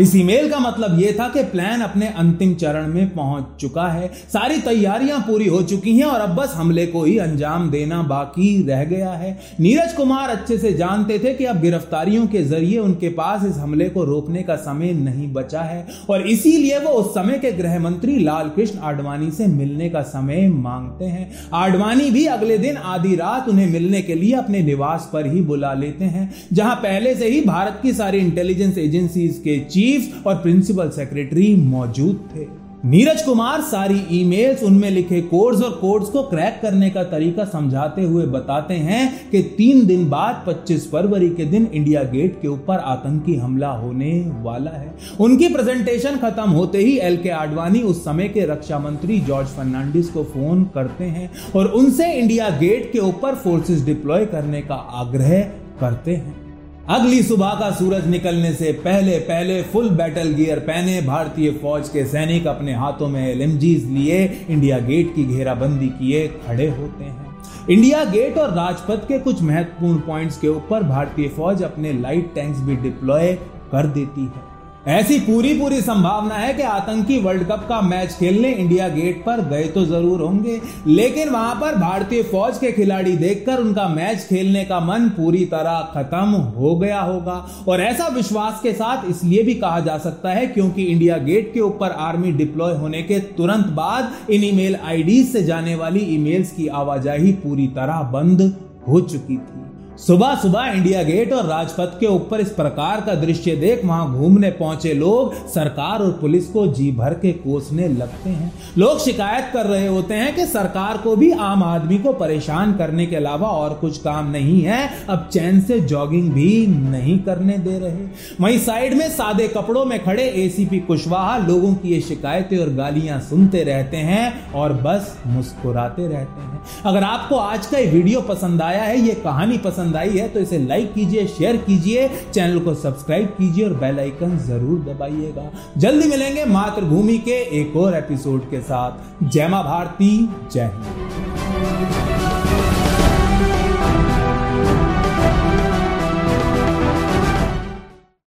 इस 0.00 0.14
ईमेल 0.16 0.48
का 0.50 0.58
मतलब 0.58 0.98
यह 1.00 1.16
था 1.18 1.28
कि 1.28 1.42
प्लान 1.44 1.80
अपने 1.80 2.06
अंतिम 2.18 2.54
चरण 2.54 2.86
में 2.86 3.08
पहुँच 3.14 3.46
चुका 3.60 3.86
है। 3.88 4.06
सारी 4.32 4.58
तैयारियाँ 4.60 5.18
पूरी 5.20 5.46
हो 5.48 5.60
चुकी 5.62 5.96
हैं 5.98 6.04
और 6.04 6.20
अब 6.20 6.34
बस 6.36 6.52
हमले 6.56 6.86
को 6.86 7.02
ही 7.04 7.16
अंजाम 7.18 7.68
देना 7.70 8.00
बाकी 8.02 8.46
रह 8.68 8.84
गया 8.84 9.10
है। 9.12 9.30
नीरज 9.60 9.92
कुमार 9.92 10.30
अच्छे 10.30 10.58
से 10.58 10.72
जानते 10.74 11.18
थे 11.18 11.34
कि 11.34 11.44
अब 11.44 11.60
गिरफ्तारियों 11.60 12.26
के 12.26 12.42
ज़रिए 12.44 12.78
उनके 12.78 13.08
पास 13.10 13.44
इस 13.44 13.56
हमले 13.56 13.88
को 13.88 14.04
रोकने 14.04 14.42
का 14.42 14.56
समय 14.58 14.92
नहीं 14.94 15.32
बचा 15.32 15.62
है 15.62 15.86
और 16.10 16.26
इसीलिए 16.28 16.78
वो 16.78 16.90
उस 16.92 17.10
समय 17.14 17.38
के 17.38 17.52
गृह 17.52 17.78
मंत्री 17.80 18.18
लाल 18.18 18.48
कृष्ण 18.56 18.78
आडवाणी 18.80 19.30
से 19.30 19.46
मिलने 19.48 19.88
का 19.88 20.02
समय 20.08 20.48
मांगते 20.48 21.04
हैं। 21.06 21.30
आडवाणी 21.54 22.10
भी 22.10 22.24
अगले 22.28 22.58
दिन 22.58 22.76
आधी 22.76 23.14
रात 23.16 23.48
उन्हें 23.48 23.66
मिलने 23.66 24.02
के 24.02 24.14
लिए 24.14 24.32
अपने 24.34 24.62
निवास 24.62 25.08
पर 25.12 25.26
ही 25.26 25.40
बुला 25.42 25.72
लेते 25.74 26.04
हैं, 26.06 26.30
जहाँ 26.52 26.74
पहले 26.76 27.14
से 27.14 27.28
ही 27.28 27.40
भारत 27.42 27.78
की 27.82 27.92
सारी 27.92 28.18
इंटेलिजेंस 28.18 28.78
एजेंसीज 28.78 29.40
के 29.44 29.58
चीफ 29.60 29.88
चीफ 29.90 30.26
और 30.26 30.34
प्रिंसिपल 30.34 30.90
सेक्रेटरी 30.90 31.54
मौजूद 31.56 32.28
थे। 32.36 32.46
नीरज 32.84 33.22
कुमार 33.22 33.60
सारी 33.60 34.00
ईमेल्स 34.10 34.62
उनमें 34.62 34.90
लिखे 34.90 35.20
कोड्स 35.20 35.62
और 35.62 35.70
कोड्स 35.70 36.08
को 36.10 36.22
क्रैक 36.22 36.58
करने 36.62 36.90
का 36.90 37.02
तरीका 37.04 37.44
समझाते 37.44 38.02
हुए 38.02 38.24
बताते 38.26 38.74
हैं 38.74 39.30
कि 39.30 39.42
तीन 39.42 39.86
दिन 39.86 40.08
बाद 40.10 40.42
25 40.48 40.90
फरवरी 40.90 41.28
के 41.30 41.44
दिन 41.44 41.68
इंडिया 41.74 42.02
गेट 42.02 42.40
के 42.42 42.48
ऊपर 42.48 42.78
आतंकी 42.78 43.36
हमला 43.36 43.68
होने 43.68 44.32
वाला 44.42 44.70
है। 44.70 44.94
उनकी 45.20 45.48
प्रेजेंटेशन 45.48 46.16
खत्म 46.16 46.48
होते 46.50 46.78
ही 46.78 46.98
एल 46.98 47.16
के 47.16 47.30
आडवाणी 47.30 47.82
उस 47.82 48.04
समय 48.04 48.28
के 48.28 48.46
रक्षा 48.46 48.78
मंत्री 48.78 49.20
जॉर्ज 49.20 49.48
फर्नांडिस 49.48 50.10
को 50.10 50.24
फ़ोन 50.24 50.64
करते 50.64 51.04
हैं 51.04 51.30
और 51.56 51.72
उनसे 51.72 52.12
इंडिया 52.12 52.50
गेट 52.50 52.92
के 52.92 52.98
ऊपर 52.98 53.34
फोर्सेस 53.34 53.84
डिप्लॉय 53.84 54.26
करने 54.26 54.62
का 54.62 54.74
आग्रह 54.74 55.40
करते 55.80 56.14
हैं। 56.14 56.49
अगली 56.90 57.22
सुबह 57.22 57.50
का 57.50 57.70
सूरज 57.70 58.06
निकलने 58.06 58.52
से 58.52 58.72
पहले 58.84 59.18
पहले 59.18 59.62
फुल 59.62 59.90
बैटल 59.90 60.32
गियर 60.34 60.58
पहने 60.58 61.00
भारतीय 61.02 61.50
फौज 61.52 61.88
के 61.88 62.04
सैनिक 62.04 62.46
अपने 62.46 62.74
हाथों 62.74 63.08
में 63.08 63.20
एल 63.28 63.42
लिए 63.86 64.16
इंडिया 64.50 64.78
गेट 64.78 65.14
की 65.14 65.24
घेराबंदी 65.24 65.88
किए 65.88 66.26
खड़े 66.46 66.68
होते 66.68 67.04
हैं। 67.04 67.36
इंडिया 67.70 68.04
गेट 68.04 68.38
और 68.38 68.54
राजपथ 68.54 69.06
के 69.08 69.18
कुछ 69.18 69.42
महत्वपूर्ण 69.42 70.00
पॉइंट्स 70.00 70.38
के 70.38 70.48
ऊपर 70.48 70.82
भारतीय 70.82 71.28
फौज 71.28 71.62
अपने 71.62 71.92
लाइट 71.92 72.34
टैंक्स 72.34 72.60
भी 72.60 72.76
डिप्लॉय 72.78 73.32
कर 73.72 73.86
देती 73.88 74.24
है। 74.24 74.42
ऐसी 74.86 75.18
पूरी 75.20 75.52
पूरी 75.54 75.80
संभावना 75.80 76.34
है 76.34 76.52
कि 76.54 76.62
आतंकी 76.62 77.18
वर्ल्ड 77.20 77.42
कप 77.44 77.66
का 77.68 77.80
मैच 77.80 78.12
खेलने 78.12 78.52
इंडिया 78.52 78.86
गेट 78.88 79.22
पर 79.24 79.40
गए 79.48 79.64
तो 79.64 79.84
ज़रूर 79.86 80.20
होंगे। 80.20 80.60
लेकिन 80.86 81.28
वहाँ 81.28 81.54
पर 81.54 81.74
भारतीय 81.74 82.22
फौज 82.22 82.58
के 82.58 82.70
खिलाड़ी 82.72 83.16
देखकर 83.16 83.60
उनका 83.60 83.86
मैच 83.88 84.24
खेलने 84.28 84.64
का 84.64 84.80
मन 84.80 85.08
पूरी 85.16 85.44
तरह 85.46 85.80
खत्म 85.94 86.40
हो 86.54 86.74
गया 86.76 87.00
होगा। 87.00 87.34
और 87.68 87.80
ऐसा 87.80 88.06
विश्वास 88.08 88.60
के 88.62 88.72
साथ 88.72 89.08
इसलिए 89.10 89.42
भी 89.42 89.54
कहा 89.56 89.80
जा 89.80 89.98
सकता 89.98 90.30
है 90.30 90.46
क्योंकि 90.46 90.84
इंडिया 90.84 91.18
गेट 91.20 91.52
के 91.54 91.60
ऊपर 91.60 91.90
आर्मी 92.00 92.32
डिप्लॉय 92.32 92.74
होने 92.76 93.02
के 93.02 93.18
तुरंत 93.36 93.66
बाद 93.74 94.30
इन 94.30 94.44
ईमेल 94.44 94.76
आईडी 94.76 95.22
से 95.24 95.42
जाने 95.42 95.74
वाली 95.74 96.06
ईमेल्स 96.14 96.52
की 96.52 96.68
आवाजाही 96.68 97.32
पूरी 97.38 97.66
तरह 97.76 98.02
बंद 98.12 98.52
हो 98.88 99.00
चुकी 99.02 99.36
थी। 99.36 99.69
सुबह 100.00 100.34
सुबह 100.34 100.66
इंडिया 100.66 101.02
गेट 101.02 101.32
और 101.32 101.46
राजपथ 101.46 101.98
के 102.00 102.06
ऊपर 102.06 102.40
इस 102.40 102.50
प्रकार 102.50 103.00
का 103.00 103.14
दृश्य 103.14 103.54
देख 103.56 103.84
वहाँ 103.84 104.12
घूमने 104.12 104.50
पहुँचे 104.50 104.92
लोग, 104.94 105.34
सरकार 105.48 106.02
और 106.02 106.10
पुलिस 106.10 106.46
को 106.46 106.66
जी 106.66 106.90
भर 106.92 107.14
के 107.14 107.32
कोसने 107.32 107.88
लगते 107.88 108.30
हैं। 108.30 108.52
लोग 108.78 108.98
शिकायत 108.98 109.50
कर 109.52 109.66
रहे 109.66 109.86
होते 109.86 110.14
हैं 110.14 110.34
कि 110.36 110.46
सरकार 110.46 110.98
को 110.98 111.14
भी 111.16 111.30
आम 111.30 111.64
आदमी 111.64 111.98
को 111.98 112.12
परेशान 112.12 112.72
करने 112.72 113.06
के 113.06 113.16
अलावा 113.16 113.48
और 113.48 113.74
कुछ 113.74 113.98
काम 113.98 114.30
नहीं 114.30 114.60
है। 114.62 114.78
अब 115.08 115.28
चैन 115.32 115.60
से 115.60 115.78
जॉगिंग 115.80 116.30
भी 116.32 116.66
नहीं 116.66 117.18
करने 117.18 117.58
दे 117.58 117.78
रहे। 117.78 118.06
वहीं 118.40 118.58
साइड 118.58 118.94
में 118.94 119.08
सादे 119.10 119.48
कपड़ों 119.48 119.84
में 119.84 119.98
खड़े 120.04 120.26
एसीपी 120.44 120.80
कुशवाहा 120.80 121.36
लोगों 121.38 121.74
की 121.74 121.88
ये 121.88 122.00
शिकायतें 122.00 122.56
और 122.58 122.72
गालियाँ 122.74 123.20
सुनते 123.20 123.64
रहते 123.64 123.96
हैं 123.96 124.52
और 124.52 124.72
बस 124.82 125.14
मुस्कुराते 125.26 126.08
रहते 126.08 126.42
हैं। 126.42 126.60
अगर 126.86 127.04
आपको 127.04 127.36
आज 127.36 127.66
का 127.66 127.78
ये 127.78 127.86
वीडियो 127.86 128.20
पसंद 128.22 128.62
आया 128.62 128.82
है, 128.82 128.98
ये 129.00 129.14
कहानी 129.14 129.58
पसंद 129.58 129.88
पसंद 129.90 129.96
आई 129.98 130.18
है 130.18 130.28
तो 130.28 130.40
इसे 130.40 130.58
लाइक 130.58 130.92
कीजिए 130.94 131.26
शेयर 131.28 131.56
कीजिए 131.66 132.08
चैनल 132.32 132.58
को 132.64 132.74
सब्सक्राइब 132.74 133.28
कीजिए 133.38 133.64
और 133.64 133.74
बेल 133.80 133.98
आइकन 134.00 134.36
ज़रूर 134.46 134.78
दबाइएगा। 134.84 135.50
जल्दी 135.76 136.08
मिलेंगे 136.08 136.44
मातृभूमि 136.46 137.18
के 137.18 137.40
एक 137.60 137.76
और 137.76 137.96
एपिसोड 137.96 138.50
के 138.50 138.60
साथ। 138.62 139.24
जय 139.24 139.48
माँ 139.48 139.62
भारती, 139.64 140.12
जय 140.52 140.70
हिंद। 140.74 141.99